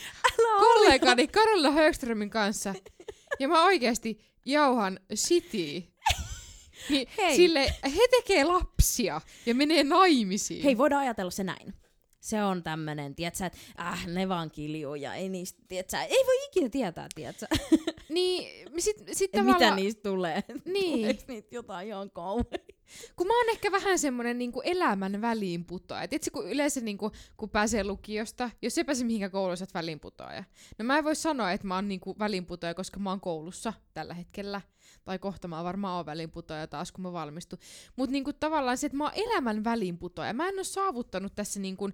[0.60, 2.74] kollegani Karola Högströmin kanssa,
[3.39, 5.84] ja mä oikeasti jauhan city.
[6.89, 7.36] Niin Hei.
[7.36, 10.63] sille, he tekee lapsia ja menee naimisiin.
[10.63, 11.74] Hei, voidaan ajatella se näin.
[12.19, 16.45] Se on tämmönen, tiedätkö, että äh, ne vaan kiljuu ja ei niistä, tiedätkö, ei voi
[16.45, 17.45] ikinä tietää, tiedätkö,
[18.10, 20.43] Niin, sit, sit että mitä niistä tulee.
[20.65, 20.99] Niin.
[20.99, 22.65] Tuleeko niitä jotain ihan kauhean?
[23.15, 26.08] Kun mä oon ehkä vähän semmonen niinku elämän väliinputoaja.
[26.08, 30.43] Tiedätkö, kun yleensä niinku, kun pääsee lukiosta, jos ei pääse mihinkään kouluun, sä oot väliinputoaja.
[30.77, 34.13] No mä en voi sanoa, että mä oon niinku väliinputoaja, koska mä oon koulussa tällä
[34.13, 34.62] hetkellä.
[35.10, 37.60] Tai kohta mä varmaan oon väliinputoaja taas, kun mä valmistun.
[37.95, 40.34] Mutta niinku tavallaan se, että mä oon elämän väliinputoaja.
[40.34, 41.93] Mä en oo saavuttanut tässä niinku 20-25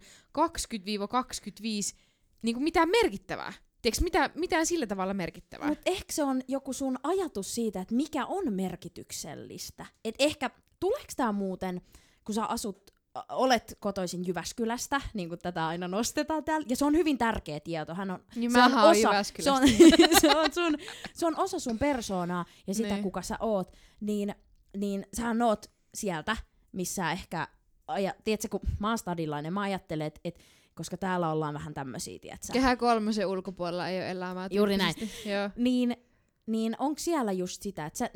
[2.41, 3.54] niinku mitään merkittävää.
[3.82, 5.67] Tiedätkö, mitä, mitään sillä tavalla merkittävää?
[5.67, 9.86] Mutta ehkä se on joku sun ajatus siitä, että mikä on merkityksellistä.
[10.06, 10.49] Et ehkä,
[10.80, 11.82] tuleeko tämä muuten,
[12.25, 12.91] kun sä asut,
[13.30, 17.95] olet kotoisin Jyväskylästä, niin kuin tätä aina nostetaan täällä, ja se on hyvin tärkeä tieto.
[17.95, 19.62] Hän on, Niin se on osa, se on,
[20.21, 20.78] se, on sun,
[21.13, 23.04] se on osa sun persoonaa ja sitä, Niin.
[23.04, 23.71] kuka sä oot.
[23.99, 24.36] Niin,
[24.78, 26.38] niin sähän oot sieltä,
[26.71, 27.47] missä ehkä,
[27.88, 30.39] aja, tiedätkö, kun mä oon stadilainen, mä ajattelen, että et,
[30.75, 32.54] koska täällä ollaan vähän tämmösiä, tiedätkö?
[32.54, 34.47] Kehä kolmosen ulkopuolella ei ole elämää.
[34.51, 34.95] Juuri näin.
[35.25, 35.49] Joo.
[35.56, 35.97] Niin,
[36.45, 38.10] niin onko siellä just sitä, että sä,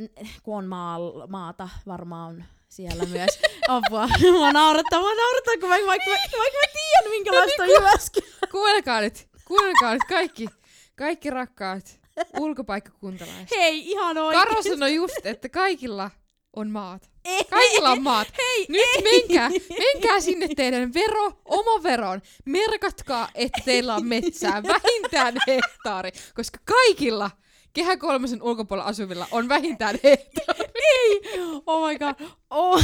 [0.43, 3.29] kun on maal, maata, varmaan on siellä myös.
[3.69, 8.25] Apua, mua naurattaa, mua naurattaa, kun vaikka, vaikka, vaikka, vaikka mä tiedän, minkälaista on Jyväskylä.
[8.51, 10.45] Kuunnelkaa nyt, kuunnelkaa nyt kaikki,
[10.95, 11.99] kaikki rakkaat
[12.39, 13.51] ulkopaikkakuntalaiset.
[13.51, 14.47] Hei, ihan oikein.
[14.47, 16.12] Karo sanoi just, että kaikilla
[16.55, 17.10] on maat.
[17.25, 18.27] Ei, Kaikilla on maat.
[18.38, 22.21] Hei, Nyt menkää, menkää sinne teidän vero, oma veron.
[22.45, 27.32] Merkatkaa, että teillä on metsää vähintään hehtaari, koska kaikilla
[27.73, 30.69] Kehä kolmosen ulkopuolella asuvilla on vähintään hehtaari.
[30.99, 31.21] Ei!
[31.65, 32.15] Oh my god.
[32.49, 32.82] Oh.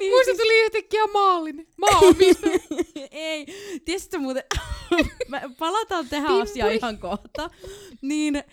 [0.00, 1.66] niin, Muista tuli yhtäkkiä maallinen.
[1.76, 2.46] Maaomista.
[3.10, 3.46] Ei.
[3.84, 4.42] Tiesitkö muuten,
[5.58, 7.50] palataan tähän asiaan ihan kohta.
[8.02, 8.44] Niin,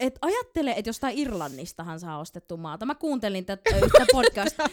[0.00, 2.86] et ajattele, että jostain Irlannistahan saa ostettu maata.
[2.86, 4.66] Mä kuuntelin tätä yhtä podcastia.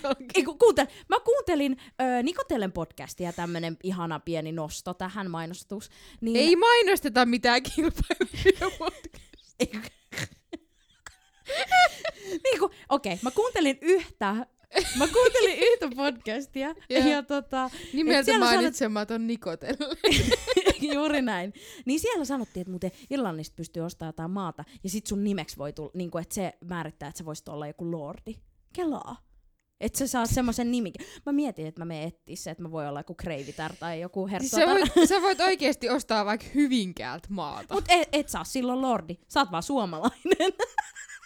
[0.46, 5.90] Ku, kuuntel, mä kuuntelin ö, Nikotellen podcastia, tämmönen ihana pieni nosto tähän mainostus.
[6.22, 8.72] Niin, Ei mainosteta mitään kilpailuja.
[9.60, 9.72] Ei,
[12.44, 14.46] niin okei, okay, mä kuuntelin yhtä,
[14.98, 17.08] mä kuuntelin yhtä podcastia, Joo.
[17.08, 19.98] ja tota, Nimeltä siellä sanot- mainitsematon Nikotelle.
[20.94, 21.54] juuri näin.
[21.86, 25.74] Niin siellä sanottiin, että muuten Irlannista pystyy ostamaan jotain maata, ja sit sun nimeksi voi
[25.74, 28.34] tulla, niin kuin, että se määrittää, että sä voisit olla joku lordi.
[28.74, 29.28] Kelaa.
[29.82, 31.06] Että sä saa semmoisen nimikin.
[31.26, 34.28] Mä mietin, että mä menen etsiä se, että mä voin olla joku kreivitar tai joku
[34.28, 34.88] Siis herttuatar.
[34.88, 37.74] sä, voit, sä voit oikeesti ostaa vaikka Hyvinkäältä maata.
[37.74, 39.16] Mut et, et saa silloin lordi.
[39.28, 40.54] Sä oot vaan suomalainen.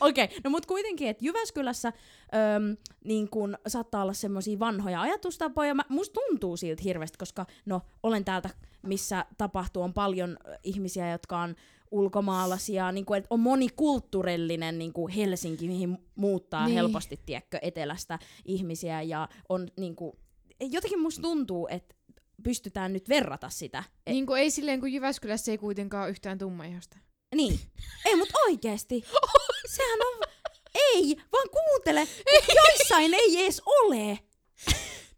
[0.00, 5.74] Okei, okay, no mut kuitenkin, että Jyväskylässä öm, niin kun saattaa olla semmoisia vanhoja ajatustapoja.
[5.74, 8.50] Mä, musta tuntuu siltä hirveästi, koska no, olen täältä,
[8.82, 11.54] missä tapahtuu, on paljon ihmisiä, jotka on
[11.90, 16.66] ulkomaalaisia, niin kuin, että on monikulttuurillinen niin kuin Helsinki, mihin muuttaa Niin.
[16.66, 16.74] niin.
[16.74, 20.12] helposti, tiedätkö, etelästä ihmisiä, ja on niin kuin,
[20.60, 21.94] jotenkin musta tuntuu, että
[22.42, 23.84] pystytään nyt verrata sitä.
[24.06, 26.96] Et, Niin kuin ei silleen, kun Jyväskylässä ei kuitenkaan ole yhtään tummaihosta.
[27.34, 27.60] Niin.
[28.04, 29.04] Ei, mut oikeesti.
[29.76, 30.28] Sehän on...
[30.74, 32.08] Ei, vaan kuuntele.
[32.54, 34.18] Joissain ei edes ole.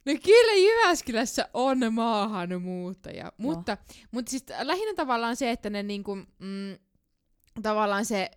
[0.05, 3.77] No kyllä Jyväskylässä on maahanmuuttaja, mutta,
[4.11, 6.79] mutta siis lähinnä tavallaan se, että ne niinku, mm,
[7.63, 8.31] tavallaan se,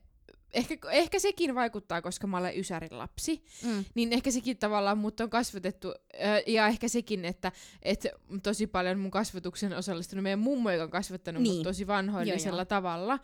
[0.54, 3.86] ehkä, ehkä sekin vaikuttaa, koska mä olen Ysärin lapsi, Mm.
[3.96, 5.94] niin ehkä sekin tavallaan mut on kasvatettu,
[6.48, 8.08] ja ehkä sekin, että et
[8.44, 11.56] tosi paljon mun kasvatuksen osallistunut meidän mummo, joka on kasvattanut niin.
[11.56, 12.66] Mut tosi vanhoillisella Joo, joo.
[12.66, 13.20] tavalla.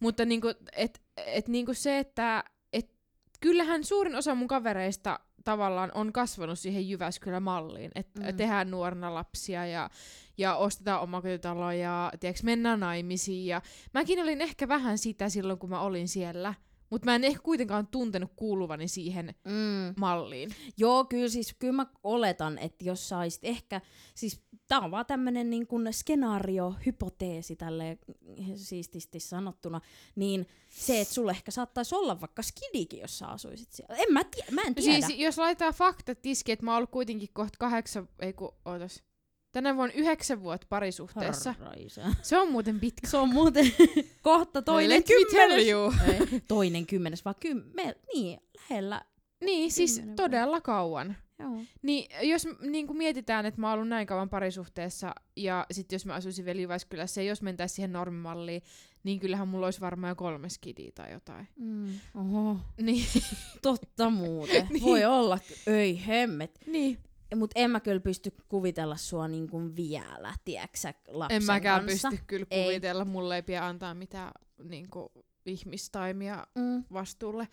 [0.00, 2.90] Mutta niinku, et, et niinku se, että et
[3.40, 8.36] kyllähän suurin osa mun kavereista tavallaan on kasvanut siihen Jyväskylä-malliin, että mm.
[8.36, 9.90] Tehdään nuorena lapsia ja,
[10.38, 13.46] ja ostetaan omakotitalo ja tiiäks, mennään naimisiin.
[13.46, 13.62] Ja
[13.94, 16.54] mäkin olin ehkä vähän sitä silloin, kun mä olin siellä,
[16.92, 19.94] mutta mä en ehkä kuitenkaan tuntenut kuuluvani siihen Mm.
[19.96, 20.50] malliin.
[20.76, 23.80] Joo, kyllä siis kyllä mä oletan, että jos saisit ehkä,
[24.14, 27.98] siis tää on vaan tämmönen niin kuin skenaario, hypoteesi tälle
[28.54, 29.80] siististi sanottuna,
[30.16, 33.94] niin se, että sulle ehkä saattaisi olla vaikka skidikin, jos sä asuisit siellä.
[33.96, 35.06] En mä, tie, mä en tiedä.
[35.06, 39.02] Siis jos laitetaan faktat tiskiin, että mä oon ollut kuitenkin kohta kahdeksan, ei kun, ootas.
[39.52, 41.52] Tänä vuonna yhdeksän vuotta parisuhteessa.
[41.52, 42.02] Herraisa.
[42.22, 43.08] Se on muuten pitkä.
[43.08, 43.72] Se on muuten
[44.22, 45.66] kohta toinen Let kymmenes.
[46.08, 49.02] Ei, toinen kymmenes, vaan kymmen, niin, lähellä.
[49.44, 51.16] Niin, siis Kymmenen todella kauan.
[51.38, 51.60] Joo.
[51.82, 56.06] Niin, jos niin kuin mietitään, että mä oon ollut näin kauan parisuhteessa, ja sitten jos
[56.06, 58.62] mä asuisin vielä Jyväskylässä, ja jos mentäisiin siihen normimalliin,
[59.04, 61.48] niin kyllähän mulla olisi varmaan jo kolme skidiä tai jotain.
[61.56, 61.94] Mm.
[62.14, 63.06] Oho, Niin,
[63.62, 64.66] totta muuten.
[64.70, 64.82] Niin.
[64.84, 66.60] Voi olla, ei hemmet.
[66.66, 66.98] niin.
[67.36, 72.08] Mutta en mä kyllä pysty kuvitella sua niinku vielä, tiedäksä, lapsen en mäkään kanssa.
[72.10, 72.64] pysty kyllä Ei.
[72.64, 74.32] kuvitella, mulle ei pidä antaa mitään
[74.64, 75.08] niin kuin,
[75.46, 76.84] ihmistaimia Mm.
[76.92, 77.48] vastuulle.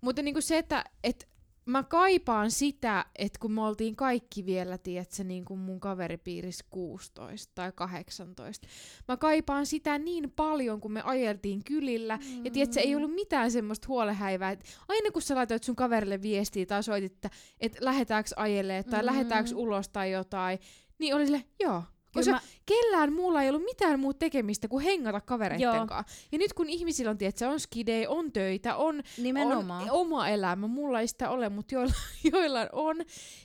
[0.00, 1.28] Mutta niin kuin se, että et,
[1.66, 7.52] mä kaipaan sitä, että kun me oltiin kaikki vielä, tiedätkö, niin kuin mun kaveripiirissä 16
[7.54, 8.68] tai 18.
[9.08, 12.16] Mä kaipaan sitä niin paljon, kun me ajeltiin kylillä.
[12.16, 12.44] Mm.
[12.44, 14.50] Ja tiedätkö, ei ollut mitään semmoista huolehäivää.
[14.50, 19.02] Että aina kun sä laitoit sun kaverille viestiä tai soitit, että, että lähetäänkö ajelee tai
[19.02, 19.06] mm.
[19.06, 20.58] lähetäänkö ulos tai jotain,
[20.98, 21.82] niin oli sille, joo,
[22.16, 22.40] koska mä...
[22.66, 26.16] kellään muulla ei ollut mitään muuta tekemistä kuin hengata kavereitten kanssa.
[26.32, 29.02] Ja nyt kun ihmisillä on, tiedätkö, on skidei, on töitä, on,
[29.44, 31.94] on oma elämä, mulla ei sitä ole, mutta joilla,
[32.32, 32.96] joilla on,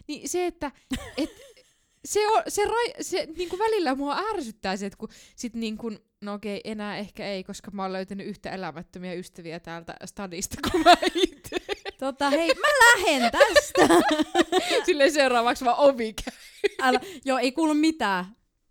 [0.07, 0.71] niin se, että
[1.17, 1.29] et,
[2.05, 6.33] se, on, se, rai, se niinku välillä mua ärsyttää se, että kun sit niinku, no
[6.33, 10.95] okei, enää ehkä ei, koska mä oon löytänyt yhtä elämättömiä ystäviä täältä stadista kuin mä
[11.15, 11.57] itse.
[11.99, 13.87] Tota, hei, mä lähen tästä.
[14.85, 16.33] Silleen seuraavaksi vaan ovi käy.
[16.81, 18.25] Älä, joo, ei kuulu mitään.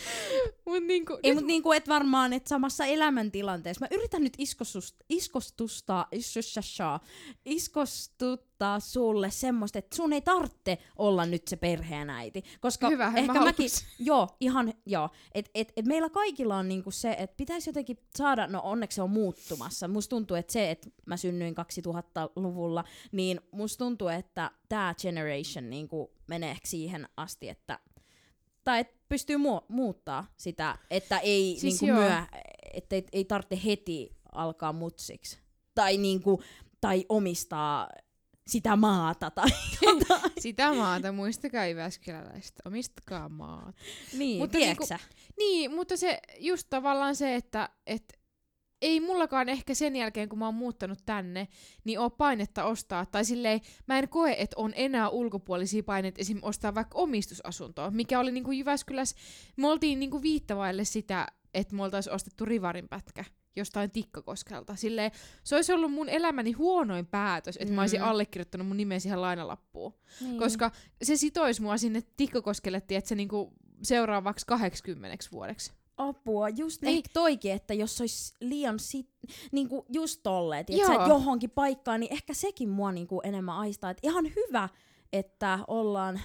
[0.66, 3.86] mut niinku, Ei, mut niinku, et varmaan, et samassa elämäntilanteessa.
[3.90, 6.06] Mä yritän nyt iskostusta, iskostusta,
[7.44, 12.42] iskostuttaa sulle semmoista, että sun ei tarvitse olla nyt se perheenäiti.
[12.60, 15.10] Koska Hyvä, ehkä mä mäkin, joo, ihan, joo.
[15.34, 19.02] Et, et, et meillä kaikilla on niinku se, että pitäisi jotenkin saada, no onneksi se
[19.02, 19.88] on muuttumassa.
[19.88, 26.12] Musta tuntuu, että se, että mä synnyin 2000-luvulla, niin musta tuntuu, että tämä generation niinku
[26.26, 27.78] menee siihen asti, että
[28.64, 32.22] tai et pystyy mu- muuttaa sitä, että ei siis niinku myö,
[32.72, 35.38] että ei, ei tarvitse heti alkaa mutsiksi.
[35.74, 36.42] Tai, niinku,
[36.80, 37.88] tai omistaa
[38.46, 39.50] sitä maata tai
[39.82, 40.32] jotain.
[40.42, 43.72] sitä maata, muistakaa Jyväskyläläistä, omistakaa maata.
[44.18, 44.84] Niin, mutta niinku,
[45.38, 48.21] Niin, mutta se just tavallaan se, että et,
[48.82, 51.48] ei mullakaan ehkä sen jälkeen, kun mä oon muuttanut tänne,
[51.84, 53.06] niin oo painetta ostaa.
[53.06, 56.38] Tai silleen, mä en koe, että on enää ulkopuolisia paineita esim.
[56.42, 59.16] ostaa vaikka omistusasuntoa, mikä oli niinku Jyväskylässä.
[59.56, 63.24] Me oltiin niinku viittavaille sitä, että me oltais ostettu Rivarin pätkä
[63.56, 64.76] jostain Tikkakoskelta.
[64.76, 65.10] Silleen,
[65.44, 67.74] se olisi ollut mun elämäni huonoin päätös, että mm.
[67.74, 68.06] mä olisin mm.
[68.06, 69.94] allekirjoittanut mun nimen siihen lainalappuun.
[70.20, 70.38] Niin.
[70.38, 70.70] Koska
[71.02, 76.48] se sitoisi mua sinne Tikkakoskelle, että se niinku seuraavaksi 80 vuodeksi apua.
[76.48, 76.96] Just niin.
[76.96, 79.08] ehkä toikin, että jos olisi liian sit,
[79.52, 83.90] niinku just tolleen, että sä johonkin paikkaan, niin ehkä sekin mua niinku enemmän aistaa.
[83.90, 84.68] Et ihan hyvä,
[85.12, 86.20] että ollaan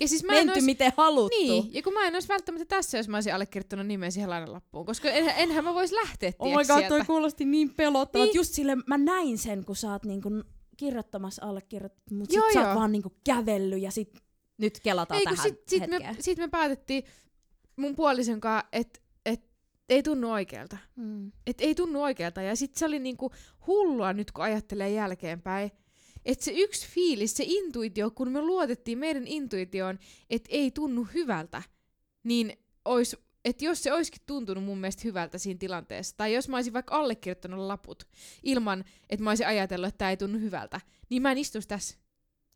[0.00, 0.64] ja siis mä menty ois...
[0.64, 1.38] miten haluttu.
[1.38, 4.86] Niin, ja kun mä en olisi välttämättä tässä, jos mä olisin allekirjoittanut nimen siihen lainalappuun,
[4.86, 6.88] koska en, enhän mä vois lähteä, Oh my god, sieltä.
[6.88, 8.24] toi kuulosti niin pelottava.
[8.24, 8.34] Niin.
[8.34, 10.30] Just sille mä näin sen, kun sä oot niinku
[10.76, 14.22] kirjoittamassa allekirjoittanut, mutta sit joo, sä oot vaan niinku kävellyt ja sit
[14.58, 17.04] nyt kelataan Ei, tähän sit, sit, me, sit me päätettiin
[17.76, 19.00] mun puolison kanssa, että
[19.88, 20.76] ei tunnu oikealta.
[20.96, 21.32] Mm.
[21.46, 22.42] Et ei tunnu oikealta.
[22.42, 23.30] Ja sitten se oli niinku
[23.66, 25.70] hullua nyt, kun ajattelee jälkeenpäin.
[26.24, 29.98] Että se yksi fiilis, se intuitio, kun me luotettiin meidän intuitioon,
[30.30, 31.62] että ei tunnu hyvältä,
[32.24, 32.52] niin
[32.84, 36.72] ois, että jos se olisikin tuntunut mun mielestä hyvältä siinä tilanteessa, tai jos mä olisin
[36.72, 38.08] vaikka allekirjoittanut laput
[38.42, 41.96] ilman, että mä olisin ajatellut, että tämä ei tunnu hyvältä, niin mä en istuisi tässä.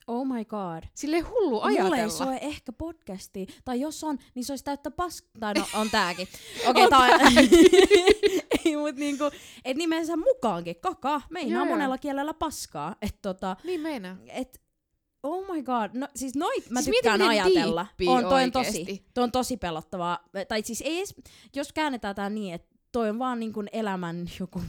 [0.07, 0.83] Oh my god.
[0.95, 1.89] Sille hullu ajatella.
[1.89, 3.47] Mulle ei soi ehkä podcasti.
[3.65, 5.25] Tai jos on, niin se olisi täyttä pask...
[5.41, 6.29] Tai no, on tääkin.
[6.67, 7.19] Okei, okay, tää
[8.65, 9.25] ei, mut niinku,
[9.65, 10.77] et nimensä mukaankin.
[10.81, 11.23] Kaka.
[11.31, 12.97] Meinaa Joo, monella kielellä paskaa.
[13.03, 13.57] Et tota...
[13.65, 14.17] Niin meinaa.
[14.29, 14.61] Et,
[15.23, 17.87] Oh my god, no siis noit mä siis tykkään ajatella.
[18.07, 20.19] On, toi on tosi, toi on tosi pelottavaa.
[20.49, 21.15] Tai siis ei edes,
[21.57, 24.63] jos käännetään tää niin, että toi on vaan niin kuin elämän joku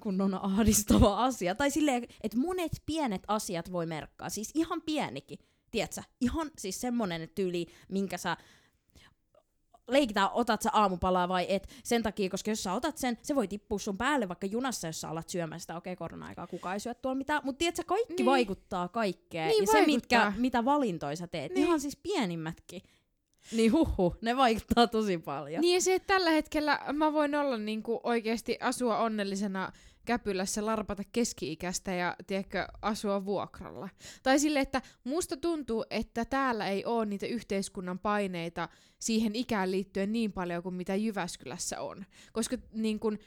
[0.00, 1.54] kunnon ahdistava asia.
[1.54, 4.28] Tai silleen, että monet pienet asiat voi merkkaa.
[4.28, 5.38] Siis ihan pienikin.
[5.70, 6.02] Tiedätkö?
[6.20, 8.36] Ihan siis semmonen tyyli, minkä sä
[9.88, 13.48] leikitään, otat sä aamupalaa vai et, sen takia, koska jos sä otat sen, se voi
[13.48, 16.80] tippua sun päälle vaikka junassa, jos sä alat syömään sitä, okei, okay, korona-aikaa kukaan ei
[16.80, 18.26] syö tuolla mitään, mutta tiedätkö, kaikki niin.
[18.26, 19.80] vaikuttaa kaikkeen, niin ja vaikuttaa.
[19.80, 21.66] se, mitkä, mitä valintoja sä teet, niin.
[21.66, 22.82] ihan siis pienimmätkin,
[23.52, 25.60] niin huhu, ne vaikuttaa tosi paljon.
[25.60, 29.72] Niin se, että tällä hetkellä mä voin olla niinku oikeasti asua onnellisena
[30.04, 33.88] käpylässä, larpata keski-ikäistä ja tiedätkö, asua vuokralla.
[34.22, 40.12] Tai sille, että musta tuntuu, että täällä ei ole niitä yhteiskunnan paineita siihen ikään liittyen
[40.12, 42.04] niin paljon kuin mitä Jyväskylässä on.
[42.32, 43.18] Koska niin kun,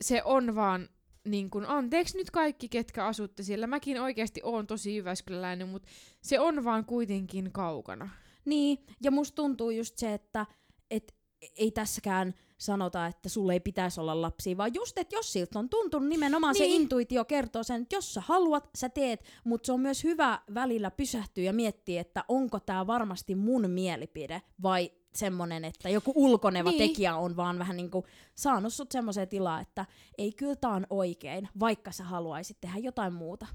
[0.00, 0.88] se on vaan
[1.24, 3.66] niin kun, anteeksi nyt kaikki, ketkä asutte siellä.
[3.66, 5.88] Mäkin oikeasti oon tosi Jyväskyläläinen, mutta
[6.20, 8.10] se on vaan kuitenkin kaukana.
[8.44, 10.46] Niin, ja musta tuntuu just se, että
[10.90, 11.18] et
[11.56, 15.68] ei tässäkään sanota, että sulle ei pitäisi olla lapsia, vaan just, että jos siltä on
[15.68, 16.70] tuntunut, nimenomaan niin.
[16.70, 20.40] se intuitio kertoo sen, että jos sä haluat, sä teet, mutta se on myös hyvä
[20.54, 26.70] välillä pysähtyä ja miettiä, että onko tämä varmasti mun mielipide vai semmonen, että joku ulkoneva
[26.70, 26.78] niin.
[26.78, 29.86] tekijä on vaan vähän niinku saanut sut semmoiseen tilaan, että
[30.18, 33.46] ei kyllä tää on oikein, vaikka sä haluaisit tehdä jotain muuta.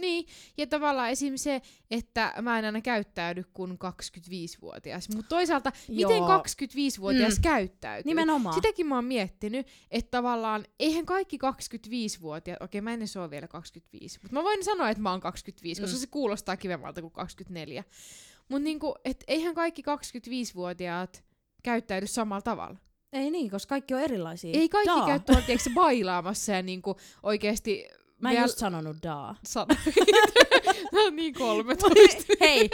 [0.00, 1.36] Niin, ja tavallaan esim.
[1.36, 5.08] se, että mä en aina käyttäydy kuin 25-vuotias.
[5.14, 6.08] Mutta toisaalta, Joo.
[6.10, 7.42] miten 25-vuotias Mm.
[7.42, 8.10] käyttäytyy?
[8.10, 8.54] Nimenomaan.
[8.54, 13.48] Sitäkin mä oon miettinyt, että tavallaan eihän kaikki 25-vuotiaat, okei mä en edes ole vielä
[13.48, 16.00] 25, mutta mä voin sanoa, että mä oon 25, koska Mm.
[16.00, 17.84] se kuulostaa kivemmalta kuin 24.
[18.48, 21.24] Mutta niinku, et eihän kaikki 25-vuotiaat
[21.62, 22.78] käyttäydy samalla tavalla.
[23.12, 24.50] Ei niin, koska kaikki on erilaisia.
[24.54, 25.06] Ei kaikki Daa.
[25.06, 27.84] käy tuolla tiedätkö, bailaamassa ja niinku oikeesti
[28.20, 29.34] Mä en vielä just sanonut daa.
[30.92, 32.32] oon niin 13.
[32.40, 32.70] hei,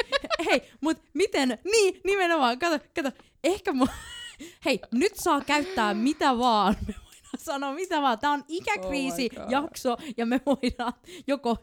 [0.46, 3.10] hei, mut miten, niin, nimenomaan, kato, kato,
[3.44, 3.86] ehkä mu...
[4.64, 6.76] Hei, nyt saa käyttää mitä vaan.
[6.86, 8.18] Me voidaan sanoa mitä vaan.
[8.18, 10.92] Tää on ikäkriisi Oh ja me voidaan
[11.26, 11.56] joko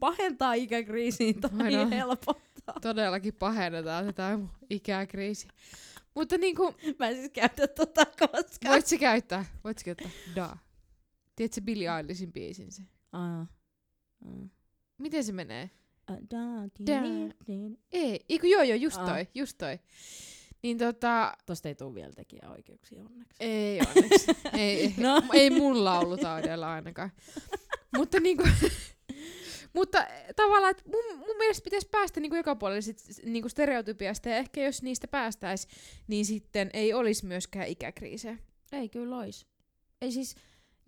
[0.00, 1.90] pahentaa ikäkriisiin tai Voidaan.
[1.92, 2.74] helpottaa.
[2.82, 4.38] Todellakin pahennetaan tätä
[4.70, 5.50] ikäkriisiä.
[6.14, 8.72] Mutta niinku, Mä en siis käytä tota koskaan.
[8.72, 10.56] voit sä käyttää, voit sä käyttää da.
[11.36, 12.82] Tiedätkö Billie Eilishin biisin se?
[14.98, 15.70] Miten se menee?
[16.30, 16.94] Da.
[17.92, 19.06] Ei, eiku joo joo, just Aa.
[19.06, 19.78] toi, just toi.
[20.62, 23.36] Niin tota, Tosta ei tuu vielä tekijäoikeuksia onneksi.
[23.40, 24.26] ei onneksi.
[24.58, 25.22] ei, ei, No.
[25.32, 27.10] ei mun laulutaudella ainakaan.
[27.96, 28.44] Mutta niinku,
[29.76, 34.36] mutta tavallaan, että mun, mun mielestä pitäisi päästä niinku joka puolelle sit, niinku stereotypiasta, ja
[34.36, 35.68] ehkä jos niistä päästäis,
[36.06, 38.38] niin sitten ei olisi myöskään ikäkriisejä.
[38.72, 39.46] Ei kyllä ois.
[40.02, 40.34] Ei siis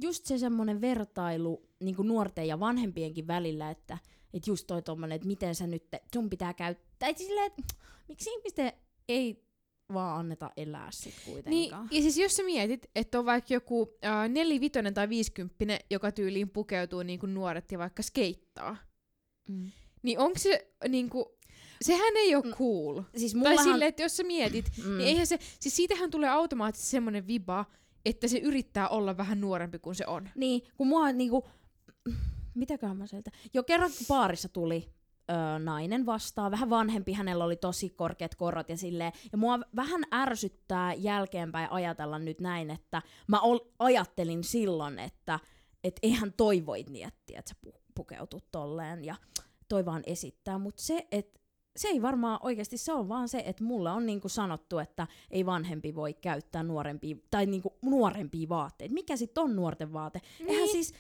[0.03, 3.99] just se semmonen vertailu niin nuorten ja vanhempienkin välillä, että
[4.35, 7.09] et just toi tommonen, että miten sä nyt, sun pitää käyttää.
[7.09, 7.63] Et silleen, että
[8.09, 8.73] miksi ihmisten
[9.09, 9.47] ei
[9.93, 11.89] vaan anneta elää sit Niin, kuitenkaan.
[11.91, 16.51] ja siis jos sä mietit, että on vaikka joku äh, nelivitonen tai viisikymppinen, joka tyyliin
[16.51, 18.77] pukeutuu niin kuin nuoret ja vaikka skeittaa,
[19.49, 19.71] Mm.
[20.03, 21.37] niin onko se niinku,
[21.83, 22.51] sehän ei ole Mm.
[22.53, 23.03] cool.
[23.17, 23.65] Siis Tai mullahan...
[23.65, 24.99] silleen, että jos sä mietit, mm.
[24.99, 27.65] niin eihän se, siis siitähän tulee automaattisesti semmoinen viba,
[28.07, 30.29] että se yrittää olla vähän nuorempi kuin se on.
[30.35, 31.49] Niin, kun mua niinku,
[32.55, 34.93] mitäköhän mä sieltä, jo kerran baarissa tuli
[35.31, 40.05] öö, nainen vastaan, vähän vanhempi, hänellä oli tosi korkeat korot ja silleen, ja mua vähän
[40.15, 45.41] ärsyttää jälkeenpäin ajatella nyt näin, että mä ol, ajattelin silloin, että
[45.85, 49.15] et eihän toi voi miettiä, että sä pu- pukeutut tolleen ja
[49.69, 51.41] toi vaan esittää, mutta se, että
[51.77, 55.47] se ei varmaan oikeasti, se on vaan se, että mulle on niinku sanottu, että ei
[55.47, 58.95] vanhempi voi käyttää nuorempia, tai niinku nuorempia vaatteita.
[58.95, 60.21] Mikä sitten on nuorten vaate?
[60.39, 60.51] Niin.
[60.51, 60.95] Eihän siis,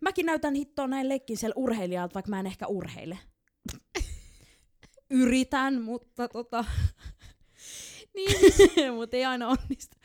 [0.00, 3.18] mäkin näytän hittoa näin leikkisellä urheilijalta, vaikka mä en ehkä urheile.
[5.10, 6.64] Yritän, mutta tota,
[8.14, 9.96] Niin, mutta ei aina onnistu.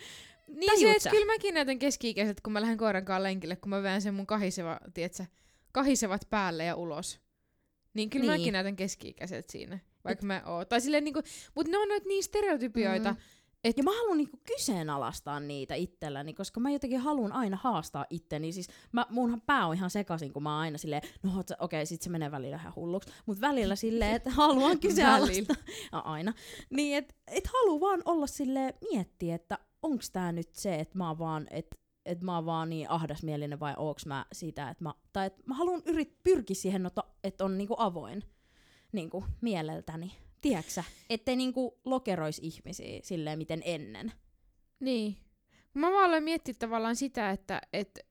[0.47, 3.83] niin se, että kyllä mäkin näytän keski-ikäiset, kun mä lähden koiran kanssa lenkille, kun mä
[3.83, 5.25] veän sen mun kahiseva, tiedätkö,
[5.71, 7.19] kahisevat päälle ja ulos.
[7.93, 8.41] Niin kyllä niin.
[8.41, 10.67] mäkin näytän keski-ikäiset siinä, vaikka mä oon.
[10.67, 11.21] Tai silleen niinku,
[11.55, 13.17] mut ne on noit niin stereotypioita, Mm.
[13.63, 18.51] Et- Ja mä haluan niinku kyseenalaistaa niitä itselläni, koska mä jotenkin haluan aina haastaa itteni.
[18.51, 22.01] Siis mä, munhan pää on ihan sekaisin, kun mä oon aina silleen, no okei, sit
[22.01, 23.09] se menee välillä ihan hulluksi.
[23.25, 25.55] Mut välillä silleen, että haluan kyseenalaistaa.
[25.91, 26.33] Ja aina.
[26.69, 31.07] Niin, että et haluu vaan olla silleen, miettiä, että onks tää nyt se, että mä
[31.07, 34.93] oon vaan, että et mä oon vaan niin ahdasmielinen vai onks mä sitä, että mä,
[35.13, 36.89] tai että mä haluan yrit, pyrkiä siihen,
[37.23, 38.23] että on niinku avoin
[38.93, 40.11] niinku mieleltäni.
[40.41, 44.11] Tiedäksä, ettei niinku lokerois ihmisiä silleen miten ennen.
[44.79, 45.17] Niin.
[45.73, 48.01] Mä vaan aloin miettiä tavallaan sitä, että, että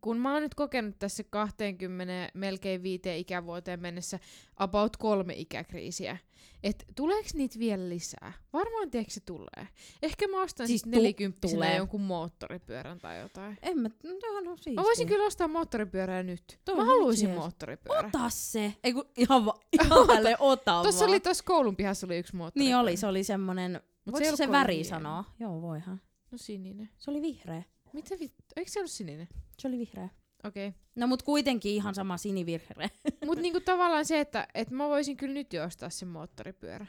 [0.00, 4.18] kun mä oon nyt kokenut tässä 20, melkein viiteen ikävuoteen mennessä
[4.56, 6.16] about kolme ikäkriisiä,
[6.62, 8.32] että tuleeko niitä vielä lisää?
[8.52, 9.68] Varmaan tiedätkö se tulee.
[10.02, 13.58] Ehkä mä ostan Siis tu- nelikymppisenä jonkun moottoripyörän tai jotain.
[13.62, 14.74] En mä, no toihan on siistiä.
[14.74, 16.58] Mä voisin kyllä ostaa moottoripyörää nyt.
[16.64, 18.06] Toi mä haluaisin moottoripyörän.
[18.14, 18.74] Ota se!
[18.84, 21.10] Ei kun ihan, va- ihan tälle ota Tuossa vaan.
[21.10, 22.68] oli tuossa koulun pihassa oli yksi moottoripyörä.
[22.68, 25.24] Niin oli, se oli semmonen, Mut voitko ei se, se kovin väri sanoa?
[25.40, 26.00] Joo, voihan.
[26.30, 26.88] No sininen.
[26.98, 27.62] Se oli vihreä.
[27.92, 28.44] Mitä vittu?
[28.56, 29.28] Eikö se ollut sininen?
[29.58, 30.08] Se oli vihreä.
[30.44, 30.68] Okei.
[30.68, 30.80] Okay.
[30.96, 32.88] No mut kuitenkin ihan sama sinivihreä.
[33.26, 36.86] Mut niinku tavallaan se, että et mä voisin kyllä nyt jo ostaa sen moottoripyörä.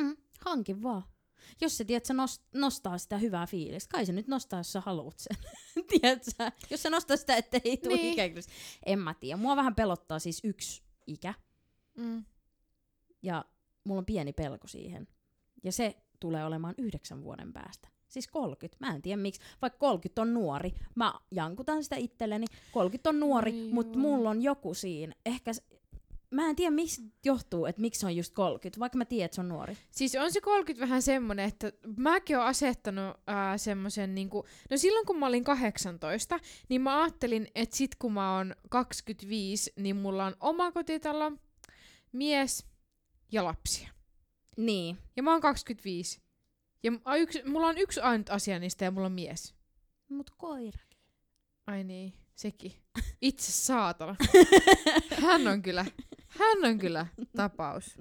[0.00, 1.02] Mm, hankin vaan.
[1.60, 3.92] Jos se, tiedät, se nost- nostaa sitä hyvää fiilistä.
[3.92, 5.36] Kai se nyt nostaa, jos sä haluut sen.
[6.00, 6.50] Tiedätkö?
[6.70, 8.16] Jos se nostaa sitä, että ei tule Niin.
[8.16, 8.44] niin.
[8.86, 9.36] En mä tiedä.
[9.36, 11.34] Mua vähän pelottaa siis yksi ikä.
[11.96, 12.24] Mm.
[13.22, 13.44] Ja
[13.84, 15.08] mulla on pieni pelko siihen.
[15.64, 17.88] Ja se tulee olemaan yhdeksän vuoden päästä.
[18.10, 18.86] Siis 30.
[18.86, 19.40] Mä en tiedä miksi.
[19.62, 20.74] Vaikka 30 on nuori.
[20.94, 22.46] Mä jankutan sitä itselleni.
[22.72, 24.02] 30 on nuori, Ai mutta joo.
[24.02, 25.14] mulla on joku siinä.
[25.26, 25.52] Ehkä
[26.30, 29.34] Mä en tiedä, mistä johtuu, että miksi se on just 30, vaikka mä tiedän, että
[29.34, 29.76] se on nuori.
[29.90, 35.06] Siis on se 30 vähän semmonen, että mäkin oon asettanut ää, semmosen niinku, no silloin
[35.06, 40.24] kun mä olin 18, niin mä ajattelin, että sit kun mä oon 25, niin mulla
[40.24, 41.32] on oma kotitalo,
[42.12, 42.66] mies
[43.32, 43.88] ja lapsia.
[44.56, 44.98] Niin.
[45.16, 46.20] Ja mä oon 25.
[46.82, 49.54] Ja yksi, mulla on yksi ainut asia niistä ja mulla on mies.
[50.08, 50.78] Mut koira.
[51.66, 52.72] Ai niin, sekin.
[53.20, 54.16] Itse saatana.
[55.22, 55.86] Hän on kyllä.
[56.28, 57.06] Hän on kyllä
[57.36, 57.98] tapaus.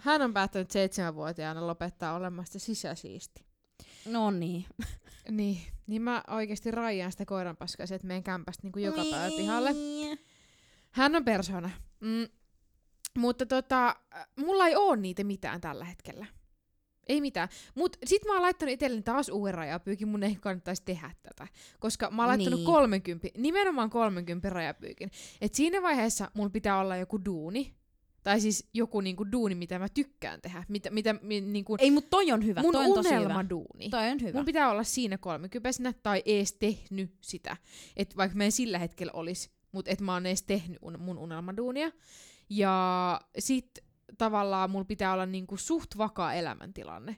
[0.00, 3.44] Hän on päättänyt seitsemänvuotiaana lopettaa olemasta sisäsiisti.
[4.06, 4.66] No niin.
[5.30, 9.72] Niin, niin mä oikeasti rajaan sitä koiranpaskaa sieltä meidän kämpästä niin kuin joka päivä pihalle.
[9.72, 10.18] Niin.
[10.90, 11.70] Hän on persona.
[12.00, 12.28] Mm.
[13.18, 13.96] Mutta tota,
[14.36, 16.26] mulla ei oo niitä mitään tällä hetkellä.
[17.08, 17.48] Ei mitään.
[17.74, 21.46] Mut sit mä oon laittanut itselleni taas uuden rajapyykin, mun ei kannattaisi tehdä tätä.
[21.80, 22.66] Koska mä oon laittanut Niin.
[22.66, 25.10] 30, nimenomaan 30 rajapyykin.
[25.40, 27.74] Et siinä vaiheessa mun pitää olla joku duuni.
[28.22, 30.64] Tai siis joku niinku duuni, mitä mä tykkään tehdä.
[30.68, 32.60] Mitä, mitä mi, niinku, Ei, mutta toi on hyvä.
[32.62, 33.20] mun toi on tosi hyvä.
[33.20, 33.88] unelmaduuni.
[33.90, 34.38] Toi on hyvä.
[34.38, 37.56] Mun pitää olla siinä 30 tai ees tehnyt sitä.
[37.96, 41.18] Et vaikka mä en sillä hetkellä olisi, mutta et mä oon ees tehnyt un- mun
[41.18, 41.90] unelmaduunia.
[42.50, 43.78] Ja sit
[44.18, 47.16] tavallaan mulla pitää olla niinku suht vakaa elämäntilanne.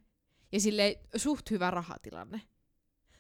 [0.53, 2.40] Ja sille suht hyvä rahatilanne.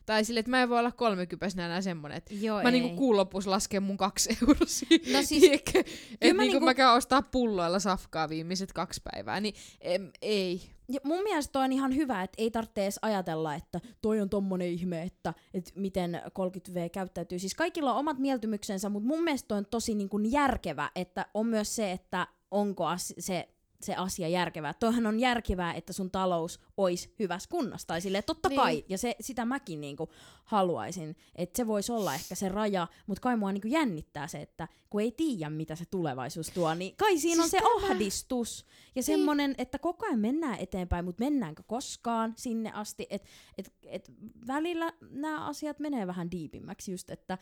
[0.06, 2.72] Tai sille, että mä en voi olla 30 enää semmonen, että Joo, mä ei.
[2.72, 4.88] niinku kuun lopussa lasken mun kaksi eurosia.
[5.12, 5.78] No siis- Tiedätkö?
[5.78, 10.62] Et mä niinku niinku- mä käyn ostaa pulloilla safkaa viimeiset kaksi päivää, niin em, ei.
[10.88, 14.30] Ja mun mielestä toi on ihan hyvä, että ei tarvitse edes ajatella, että toi on
[14.30, 17.38] tommonen ihme, että, että miten 30V käyttäytyy.
[17.38, 21.26] Siis kaikilla on omat mieltymyksensä, mutta mun mielestä toi on tosi niin kuin järkevä, että
[21.34, 22.84] on myös se, että onko
[23.18, 23.48] se,
[23.84, 24.74] se asia järkevää.
[24.74, 27.86] Toihan on järkevää, että sun talous olisi hyvässä kunnossa.
[27.86, 28.60] Tai silleen, totta Niin.
[28.60, 30.08] kai, ja se, sitä mäkin niinku
[30.44, 34.68] haluaisin, että se voisi olla ehkä se raja, mutta kai mua niinku jännittää se, että
[34.90, 38.66] kun ei tiedä, mitä se tulevaisuus tuo, niin kai siinä on Siis se tämä- ahdistus.
[38.94, 43.28] Ja semmonen, että koko ajan mennään eteenpäin, mutta mennäänkö koskaan sinne asti, että
[43.58, 44.12] et, et
[44.46, 47.38] välillä nämä asiat menee vähän diipimmäksi just, että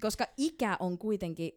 [0.00, 1.52] koska ikä on kuitenkin,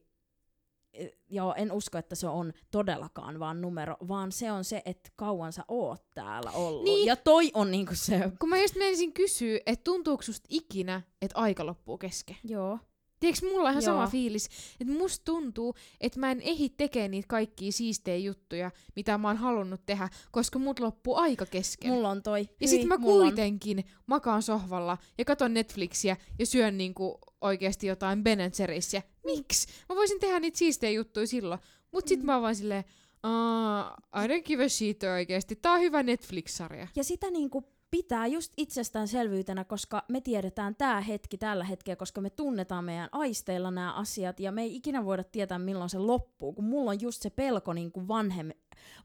[0.93, 5.09] eh, joo, en usko, että se on todellakaan vaan numero, vaan se on se, että
[5.15, 6.83] kauan sä oot täällä ollut.
[6.83, 7.05] Niin.
[7.07, 11.39] Ja toi on niinku se, Kun mä just menisin kysyä, että tuntuuko susta ikinä, että
[11.39, 12.35] aika loppuu kesken?
[12.43, 12.79] joo.
[13.23, 13.93] Tiedätkö, mulla on ihan Joo.
[13.93, 14.49] sama fiilis,
[14.79, 19.37] että musta tuntuu, että mä en ehdi tekemään niitä kaikkia siistejä juttuja, mitä mä oon
[19.37, 21.91] halunnut tehdä, koska mut loppuu aika kesken.
[21.91, 22.49] Mulla on toi.
[22.61, 23.29] ja sit Hyi, mä mulla on.
[23.29, 29.01] kuitenkin makaan sohvalla ja katon Netflixiä ja syön niinku oikeesti jotain Ben Jerry'siä.
[29.25, 29.67] Miksi?
[29.89, 31.59] Mä voisin tehdä niitä siistejä juttuja silloin.
[31.91, 32.25] Mut sit Mm.
[32.25, 32.83] mä oon vaan silleen,
[33.23, 35.55] Aa, I don't give a shit oikeesti.
[35.55, 36.87] Tää on hyvä Netflix-sarja.
[36.95, 42.29] Ja sitä niinku pitää just itsestäänselvyytenä, koska me tiedetään tämä hetki tällä hetkellä, koska me
[42.29, 46.65] tunnetaan meidän aisteilla nämä asiat ja me ei ikinä voida tietää milloin se loppuu, kun
[46.65, 48.49] mulla on just se pelko niinku vanhem,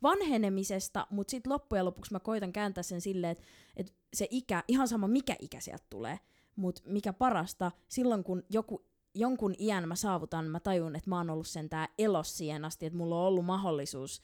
[0.03, 3.45] vanhenemisesta, mutta sitten loppujen lopuksi mä koitan kääntää sen silleen, että
[3.77, 6.21] et se ikä, ihan sama mikä ikä sieltä tulee,
[6.57, 8.85] mutta mikä parasta, silloin kun joku
[9.15, 12.87] jonkun iän mä saavutan, mä tajun, että mä oon ollut sen tää elos siihen asti,
[12.87, 14.23] että mulla on ollut mahdollisuus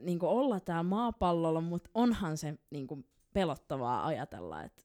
[0.00, 4.82] niin olla täällä maapallolla, mutta onhan se niin kuin, pelottavaa ajatella, että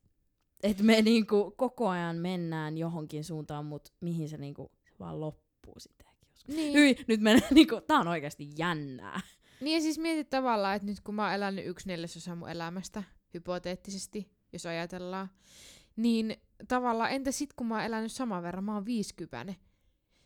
[0.63, 4.69] et me niin kuin, koko ajan mennään johonkin suuntaan, mutta mihin se niin kuin,
[4.99, 5.47] vaan loppuu
[6.37, 6.55] joskus.
[6.55, 6.73] Niin.
[6.73, 9.21] Hyi, nyt mennään, niin kuin, tää on oikeasti jännää.
[9.61, 13.03] Niin ja siis mietit tavallaan, että nyt kun mä oon elänyt yksi neljäsosa mun elämästä,
[13.33, 15.29] hypoteettisesti, jos ajatellaan,
[15.95, 16.37] niin
[16.67, 19.53] tavallaan entä sit kun mä oon elänyt saman verran, mä oon 50.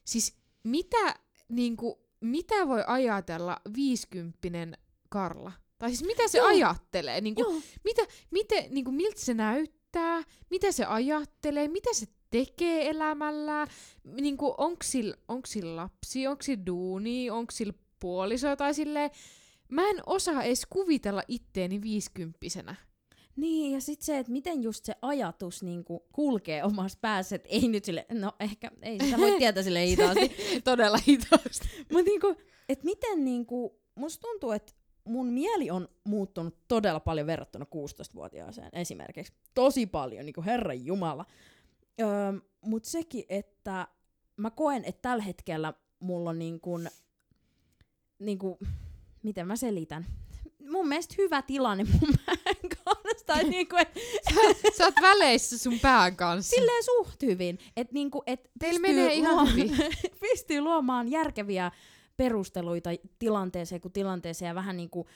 [0.05, 1.15] Siis mitä,
[1.49, 4.77] niinku, mitä voi ajatella 50
[5.09, 5.51] Karla?
[5.81, 6.47] Tai siis mitä se Joo.
[6.47, 7.21] ajattelee?
[7.21, 7.61] Niinku, Joo.
[7.83, 8.01] mitä,
[8.31, 10.23] miten, niinku, miltä se näyttää?
[10.49, 11.67] Mitä se ajattelee?
[11.67, 13.67] Mitä se tekee elämällään?
[14.03, 15.15] Niinku, onko sillä
[15.51, 16.27] sil lapsi?
[16.27, 17.29] Onko sillä duuni?
[17.29, 18.55] Onko sillä puoliso?
[18.55, 19.09] Tai silleen,
[19.69, 22.75] mä en osaa edes kuvitella itteeni viisikymppisenä.
[23.35, 27.49] Niin, ja sitten se, että miten just se ajatus niin kuin, kulkee omassa päässä, että
[27.49, 30.31] ei nyt sille, no ehkä, ei sitä voi tietää sille hitaasti,
[30.63, 31.67] Todella hitaasti.
[31.91, 32.35] Mutta niinku,
[32.69, 34.73] et miten niinku, musta tuntuu, että
[35.05, 39.33] mun mieli on muuttunut todella paljon verrattuna 16-vuotiaaseen esimerkiksi.
[39.53, 41.25] Tosi paljon, niinku herran jumala.
[42.01, 42.07] Öö,
[42.61, 43.87] Mutta sekin, että
[44.37, 46.79] mä koen, että tällä hetkellä mulla on niinku,
[48.19, 48.59] niinku,
[49.23, 50.05] miten mä selitän?
[50.69, 53.25] Mun mielestä hyvä tilanne mun pään kanssa.
[53.25, 53.89] Tai niinku, et,
[54.77, 56.55] Sä oot väleissä sun pään kanssa.
[56.55, 57.59] silleen suht hyvin.
[57.77, 59.77] Että niinku, et Teillä menee ihan hyvin.
[60.29, 61.71] pystyy luomaan järkeviä
[62.17, 62.89] perusteluita
[63.19, 65.07] tilanteeseen kuin tilanteeseen ja vähän niinku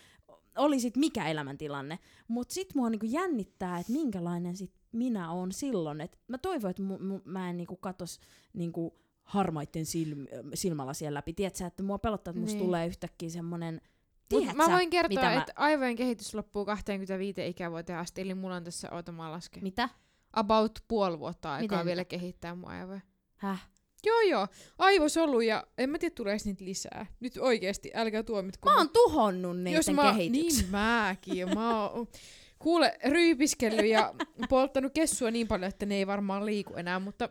[0.57, 1.99] olisit mikä elämäntilanne.
[2.27, 6.01] Mutta sit mua niinku jännittää, että minkälainen sit minä on silloin.
[6.01, 8.19] Et mä toivon, että mu, mu, mä en niinku katos
[8.53, 11.33] niinku harmaitten silm, silmällä siellä läpi.
[11.33, 12.65] Tiedätkö, että mua pelottaa, että musta Niin.
[12.65, 13.81] tulee yhtäkkiä semmonen...
[14.29, 18.55] Tiedätkö mä voin kertoa, mitä mä- että aivojen kehitys loppuu 25 ikävuoteen asti, eli mulla
[18.55, 19.59] on tässä ootama laske.
[19.61, 19.89] Mitä?
[20.33, 21.85] About puoli vuotta aikaa Miten?
[21.85, 23.01] vielä kehittää mun aivoja.
[23.35, 23.67] Häh?
[24.05, 24.47] Joo joo,
[24.77, 27.05] aivosoluja, en mä tiedä tuleeko niitä lisää.
[27.19, 28.69] Nyt oikeesti, älkää tuomitko.
[28.69, 30.61] Mä oon tuhonnut niiden Jos mä, kehityksen.
[30.61, 31.53] Niin mäkin.
[31.53, 32.07] Mä oon,
[32.59, 34.13] kuule, ryypiskellyt ja
[34.49, 37.29] polttanut kessua niin paljon, että ne ei varmaan liiku enää, mutta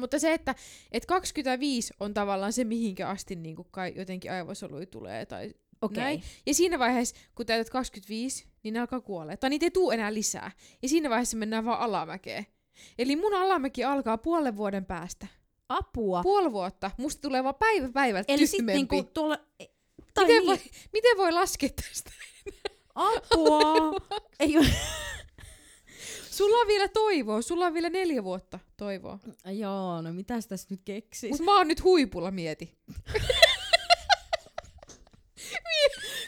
[0.00, 0.54] Mutta se, että
[0.92, 6.02] et 25 on tavallaan se, mihinkä asti niin kuin kai jotenkin aivosolui tulee tai Okei.
[6.02, 6.22] näin.
[6.46, 9.36] Ja siinä vaiheessa, kun täytät 25, niin ne alkaa kuolla.
[9.36, 10.50] Tai niitä ei tuu enää lisää.
[10.82, 12.46] Ja siinä vaiheessa mennään vaan alamäkeen.
[12.98, 15.26] Eli mun alamäki alkaa puolen vuoden päästä.
[15.70, 16.22] Apua.
[16.22, 16.90] Puoli vuotta.
[16.96, 19.38] Musta tulee vaan päivä päivältä Eli sitten niinku tuolla...
[20.14, 20.58] Tai miten, niin, voi,
[20.92, 22.10] miten voi laskea tästä?
[22.94, 23.60] apua.
[24.40, 24.64] Ei oo...
[26.30, 27.42] Sulla on vielä toivoa.
[27.42, 29.18] Sulla on vielä neljä vuotta toivoa.
[29.46, 31.30] Joo, no mitäs tässä nyt keksis?
[31.30, 32.74] Mut mä oon nyt huipulla, mieti.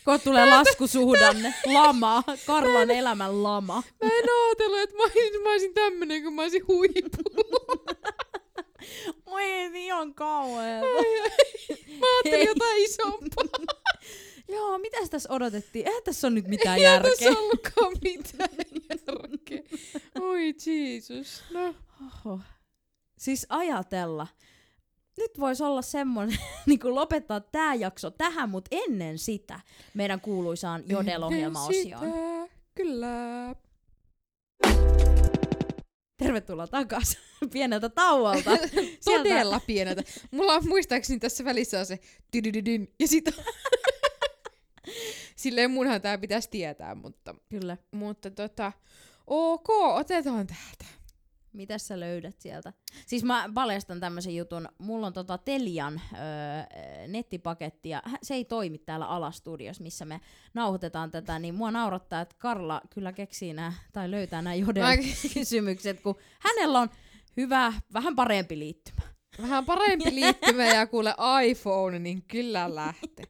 [0.05, 3.83] Kun tulee laskusuhdanne, lama, Karlan elämän lama.
[4.03, 7.85] Mä en ajatellut, että mä olisin, mä olisin tämmönen, kun mä olisin huipulla.
[9.27, 10.87] Oi, niin on kauheeta.
[12.01, 13.77] Mä ajattelin jotain isompaa.
[14.49, 15.87] Joo, mitäs tässä odotettiin?
[15.87, 17.11] Eihän tässä on nyt mitään Ei järkeä.
[17.11, 19.63] tässä ollutkaan mitään järkeä.
[20.21, 21.43] Oi Jeesus.
[21.51, 21.75] No.
[22.25, 22.41] Oho.
[23.19, 24.27] Siis ajatella.
[25.17, 29.61] Nyt voisi olla semmoinen, niin kuin lopettaa tämä jakso tähän, mutta ennen sitä
[29.95, 32.05] meidän kuuluisaan Jodel-ohjelmaosioon.
[32.05, 33.55] Ennen sitä, Kyllä.
[36.23, 37.21] Tervetuloa takaisin
[37.53, 38.51] pieneltä tauolta.
[39.05, 40.03] Todella pieneltä.
[40.31, 41.99] Mulla on muistaakseni tässä välissä on se
[42.31, 43.25] tydydydyn ja sit
[45.37, 47.77] Silleen munhan tää pitäisi tietää, mutta, Kyllä.
[47.91, 48.73] mutta tota,
[49.27, 51.02] ok, otetaan täältä.
[51.53, 52.73] Mitäs sä löydät sieltä?
[53.07, 54.69] Siis mä paljastan tämmöisen jutun.
[54.79, 60.21] Mulla on tota Telian öö, nettipaketti ja se ei toimi täällä alastudiossa, missä me
[60.55, 64.97] nauhoitetaan tätä, niin mua naurattaa, että Karla kyllä keksii nää, tai löytää nämä jodel Mä-
[65.35, 66.91] kysymykset, kun hänellä on
[67.37, 69.03] hyvä, vähän parempi liittymä.
[69.43, 71.15] Vähän parempi liittymä ja kuule
[71.47, 73.25] iPhone, niin kyllä lähtee.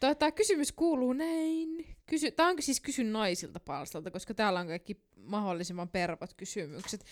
[0.00, 1.86] Tota, kysymys kuuluu näin.
[2.06, 7.04] Kysy, tää on siis kysy naisilta palstalta, koska täällä on kaikki mahdollisimman pervot kysymykset.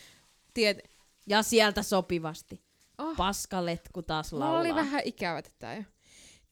[0.56, 0.78] Tiet,
[1.26, 2.62] Ja sieltä sopivasti.
[2.98, 4.60] oh, Paskaletku taas mulla laulaa.
[4.60, 5.82] oli vähän ikävä tätä jo.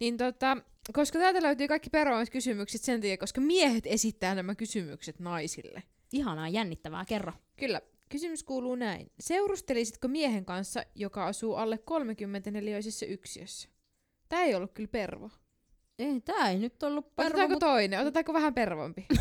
[0.00, 0.56] Niin tota,
[0.92, 1.90] koska täältä löytyy kaikki
[2.32, 5.82] kysymykset sen takia, koska miehet esittää nämä kysymykset naisille.
[6.12, 7.32] Ihanaa, jännittävää, kerro.
[7.56, 7.80] Kyllä.
[8.08, 9.12] Kysymys kuuluu näin.
[9.20, 13.68] Seurustelisitko miehen kanssa, joka asuu alle 34-öisessä yksiössä?
[14.28, 15.30] Tää ei ollut kyllä pervo.
[15.98, 17.60] Ei, tää ei nyt ollut pervo, Otetaanko mut...
[17.60, 18.00] toinen?
[18.00, 19.06] Otetaanko vähän pervompi?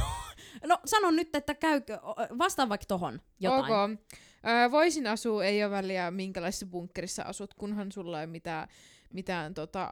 [0.68, 3.92] No sano nyt, että käykö, o- vastaa vaikka tohon jotain.
[3.94, 4.00] Ok.
[4.48, 8.68] Öö, voisin asua, ei ole väliä minkälaisessa bunkkerissa asut, kunhan sulla ei mitään,
[9.14, 9.92] mitään tota,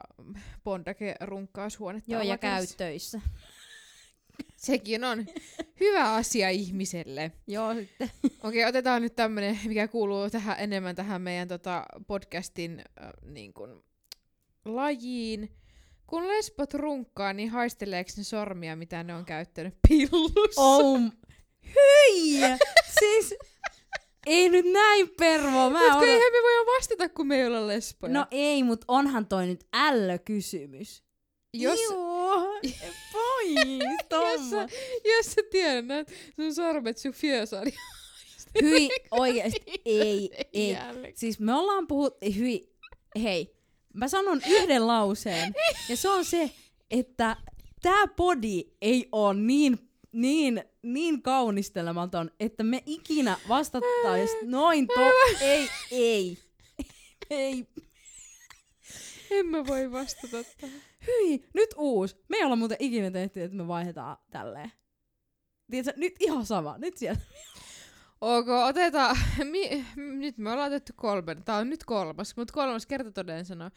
[0.64, 2.12] bondake-runkkaushuonetta.
[2.12, 2.76] Joo, ja käy alakerrassa.
[2.76, 3.20] töissä.
[4.56, 5.26] Sekin on
[5.80, 7.32] hyvä asia ihmiselle.
[7.46, 8.10] Joo, sitten.
[8.44, 13.84] Okei, otetaan nyt tämmönen, mikä kuuluu tähän enemmän tähän meidän tota, podcastin äh, niin kun,
[14.64, 15.56] lajiin.
[16.06, 20.60] Kun lesbot runkkaa, niin haisteleeko ne sormia, mitä ne on käyttänyt pillussa?
[20.60, 21.00] Oh,
[21.74, 22.40] hyi!
[23.00, 23.34] siis,
[24.26, 25.70] ei nyt näin pervo.
[25.70, 28.12] Mä Mutta eihän me voida vastata, kun me ei olla lesboja.
[28.12, 31.02] No ei, mut onhan toi nyt ällökysymys.
[31.54, 32.60] jos, Joo,
[33.12, 33.54] pois,
[34.32, 34.68] jos, sä,
[35.04, 37.74] jos sä tiedät sun sormet sun fjösaan, niin
[38.62, 40.76] Hyi, oikeesti, ei, ei.
[41.14, 42.72] Siis me ollaan puhuttu, hyi,
[43.22, 43.56] hei,
[43.94, 45.54] mä sanon yhden lauseen,
[45.88, 46.50] ja se on se,
[46.90, 47.36] että
[47.82, 49.78] tää podi ei oo niin,
[50.12, 55.10] niin, niin kaunistelematon, että me ikinä vastattais noin to...
[55.40, 56.38] Ei, ei,
[57.30, 57.66] ei.
[59.30, 60.80] En mä voi vastata tähän.
[61.06, 62.16] Hyi, nyt uus.
[62.28, 64.72] Me ei olla muuten ikinä tehty, että me vaihdetaan tälleen.
[65.70, 66.78] Tiedätkö, nyt ihan sama.
[66.78, 67.20] Nyt sieltä.
[68.20, 69.16] Ok, otetaan.
[69.44, 71.34] Mi- nyt me ollaan otettu kolme.
[71.44, 73.70] Tää on nyt kolmas, mutta kolmas kerta toden sanoo.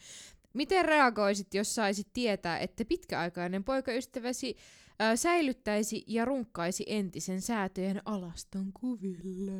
[0.52, 4.56] Miten reagoisit, jos saisit tietää, että pitkäaikainen poikaystäväsi
[4.98, 9.52] ää, säilyttäisi ja runkkaisi entisen säätöjen alaston kuville?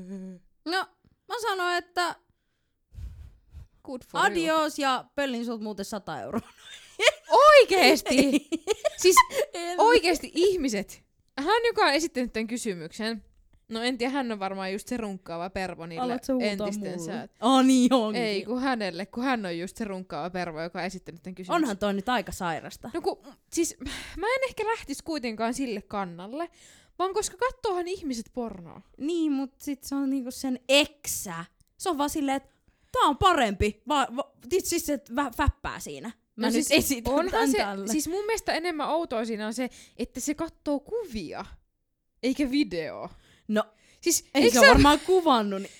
[0.64, 0.86] No,
[1.28, 2.16] mä sanoin, että
[3.84, 4.26] Good for you.
[4.32, 6.48] adios ja pöllin sulta muuten 100 euroa.
[7.30, 8.48] Oikeesti!
[9.02, 9.16] siis
[9.54, 11.02] En- oikeesti ihmiset.
[11.38, 13.24] Hän, joka on esittänyt tämän kysymyksen.
[13.68, 16.92] No en tiedä, hän on varmaan just se runkkaava pervo niille Alat sä huutaa entisten
[16.92, 17.06] mulle?
[17.12, 17.30] säät.
[17.40, 18.22] Oh niin onkin.
[18.22, 21.62] Ei, kun hänelle, kun hän on just se runkkaava pervo, joka on esittänyt tämän kysymyksen.
[21.62, 22.90] Onhan toi nyt aika sairasta.
[22.94, 23.18] No kun,
[23.52, 23.76] siis
[24.16, 26.48] mä en ehkä lähtisi kuitenkaan sille kannalle,
[26.98, 28.80] vaan koska kattoohan ihmiset pornoa.
[28.98, 31.44] Niin, mut sit se on niinku sen eksä.
[31.76, 32.50] Se on vaan silleen, että
[32.92, 33.82] tää on parempi.
[33.88, 36.12] Va, va, siis se vä, fäppää siinä.
[36.36, 37.86] Mä no nyt siis esitän onhan se, tälle.
[37.86, 41.44] siis mun mielestä enemmän outoa siinä on se, että se kattoo kuvia,
[42.22, 43.08] eikä video.
[43.48, 43.64] No,
[44.00, 45.62] Siis ei se ole varmaan kuvannut.
[45.62, 45.72] Niin...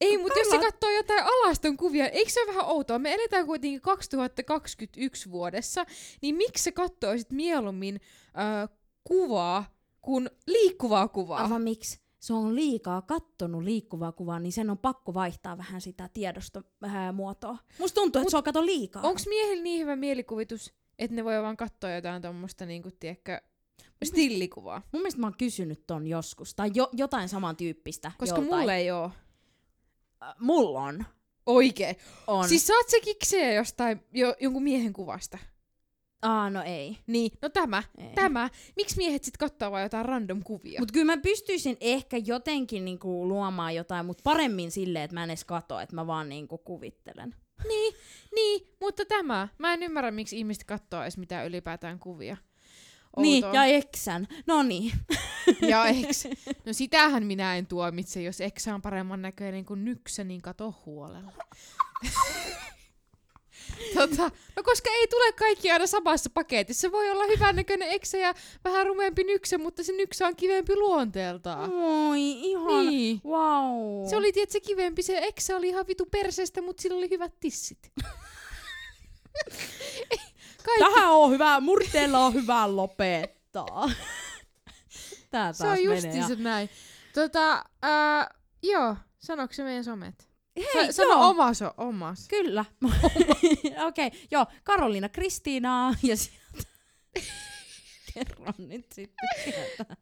[0.00, 2.98] Ei, mutta jos se katsoo jotain alaston kuvia, eikö se ole vähän outoa?
[2.98, 5.86] Me eletään kuitenkin 2021 vuodessa,
[6.22, 8.00] niin miksi sä katsoisit mieluummin
[8.38, 8.68] äh,
[9.04, 11.42] kuvaa kuin liikkuvaa kuvaa?
[11.42, 12.04] Aivan miksi?
[12.24, 17.58] se on liikaa kattonut liikkuvaa kuvaa, niin sen on pakko vaihtaa vähän sitä tiedostomuotoa.
[17.78, 19.02] Musta tuntuu, että Mut se on kato liikaa.
[19.02, 23.40] Onks miehillä niin hyvä mielikuvitus, että ne voi vaan katsoa jotain tommosta niinku, tiedätkö,
[24.04, 24.82] stillikuvaa?
[24.92, 28.60] Mun mielestä mä oon kysynyt ton joskus, tai jo, jotain samantyyppistä Koska joltain.
[28.60, 29.10] mulle ei oo.
[30.22, 31.04] Äh, mulla on.
[31.46, 31.96] Oikee.
[32.26, 32.48] on.
[32.48, 35.38] Siis saat se kikseä jostain jo, jonkun miehen kuvasta.
[36.22, 36.98] Aa, no ei.
[37.06, 38.14] Niin, no tämä, ei.
[38.14, 38.50] tämä.
[38.76, 40.80] Miksi miehet sit kattoo vaan jotain random kuvia?
[40.80, 45.30] Mut kyllä mä pystyisin ehkä jotenkin niinku luomaan jotain, mutta paremmin silleen, että mä en
[45.30, 47.34] edes kato, että mä vaan niinku kuvittelen.
[47.68, 47.94] Niin,
[48.34, 49.48] niin, mutta tämä.
[49.58, 52.36] Mä en ymmärrä, miksi ihmiset katsoo edes mitään ylipäätään kuvia.
[53.22, 54.28] Niin, ja eksän.
[54.46, 54.92] No niin.
[55.70, 56.24] ja eks.
[56.66, 61.32] No sitähän minä en tuomitse, jos eksä on paremman näköinen kuin nyksä, niin kato huolella.
[63.94, 66.92] tota, no koska ei tule kaikki aina samassa paketissa.
[66.92, 68.34] Voi olla hyvän näköinen eksä ja
[68.64, 71.72] vähän rumempi nyksä, mutta se nyksä on kivempi luonteeltaan.
[71.72, 72.86] Oi, ihan.
[72.86, 73.20] Niin.
[73.24, 74.08] Wow.
[74.10, 77.92] Se oli tietysti kivempi, se eksä oli ihan vitu perseestä, mutta sillä oli hyvät tissit.
[80.64, 83.90] Kaikki, Tähän on hyvä, murteella on hyvä lopettaa.
[85.30, 86.70] Tää taas se on justiinsa näin.
[87.14, 90.28] Tota, ää, joo, sanoiko se meidän somet?
[90.56, 91.28] Hei, Sa- sano joo.
[91.28, 92.28] oma so, omas.
[92.28, 92.64] Kyllä.
[93.86, 94.46] Okei, okay, joo.
[94.64, 96.68] Karoliina Kristiinaa ja sieltä.
[98.14, 99.96] Kerron nyt sitten sieltä.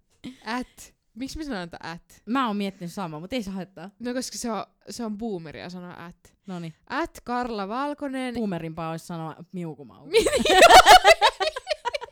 [0.44, 0.94] At.
[1.14, 2.22] Miksi sanon, että at?
[2.26, 3.90] Mä oon miettinyt samaa, mutta ei se haittaa.
[3.98, 6.34] No koska se on, se on boomeria sanoa at.
[6.46, 6.74] Noniin.
[6.90, 8.34] At Karla Valkonen.
[8.34, 10.06] Boomerimpaa olisi sanoa miukumau.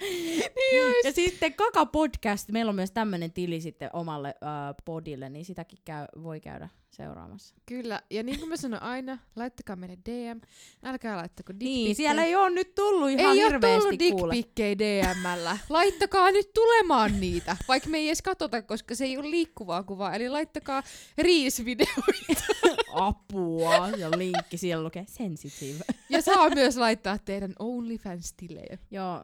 [0.01, 5.45] Niin ja sitten Kaka Podcast, meillä on myös tämmönen tili sitten omalle äh, podille, niin
[5.45, 7.55] sitäkin käy, voi käydä seuraamassa.
[7.67, 10.41] Kyllä, ja niin kuin mä sanon aina, laittakaa meille DM.
[10.85, 11.85] Älkää laittako dickpikkejä.
[11.85, 14.35] Niin, siellä ei ole nyt tullut ihan ei ole hirveästi tullut kuule.
[14.35, 15.59] dickpikkejä DMllä.
[15.69, 20.15] Laittakaa nyt tulemaan niitä, vaikka me ei edes katsota, koska se ei ole liikkuvaa kuvaa.
[20.15, 20.83] Eli laittakaa
[21.19, 22.43] Reels-videoita.
[22.93, 25.85] Apua, ja linkki siellä lukee sensitive.
[26.09, 28.79] Ja saa myös laittaa teidän OnlyFans-tilejä.
[28.91, 29.21] Joo,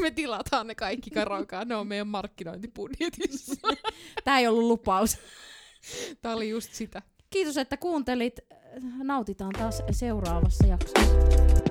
[0.00, 3.54] Me tilataan ne kaikki karokaan, ne on meidän markkinointibudjetissa.
[4.24, 5.18] tää ei ollut lupaus.
[6.22, 7.02] Tää oli just sitä.
[7.30, 8.40] Kiitos, että kuuntelit.
[9.02, 11.63] Nautitaan taas seuraavassa jaksossa.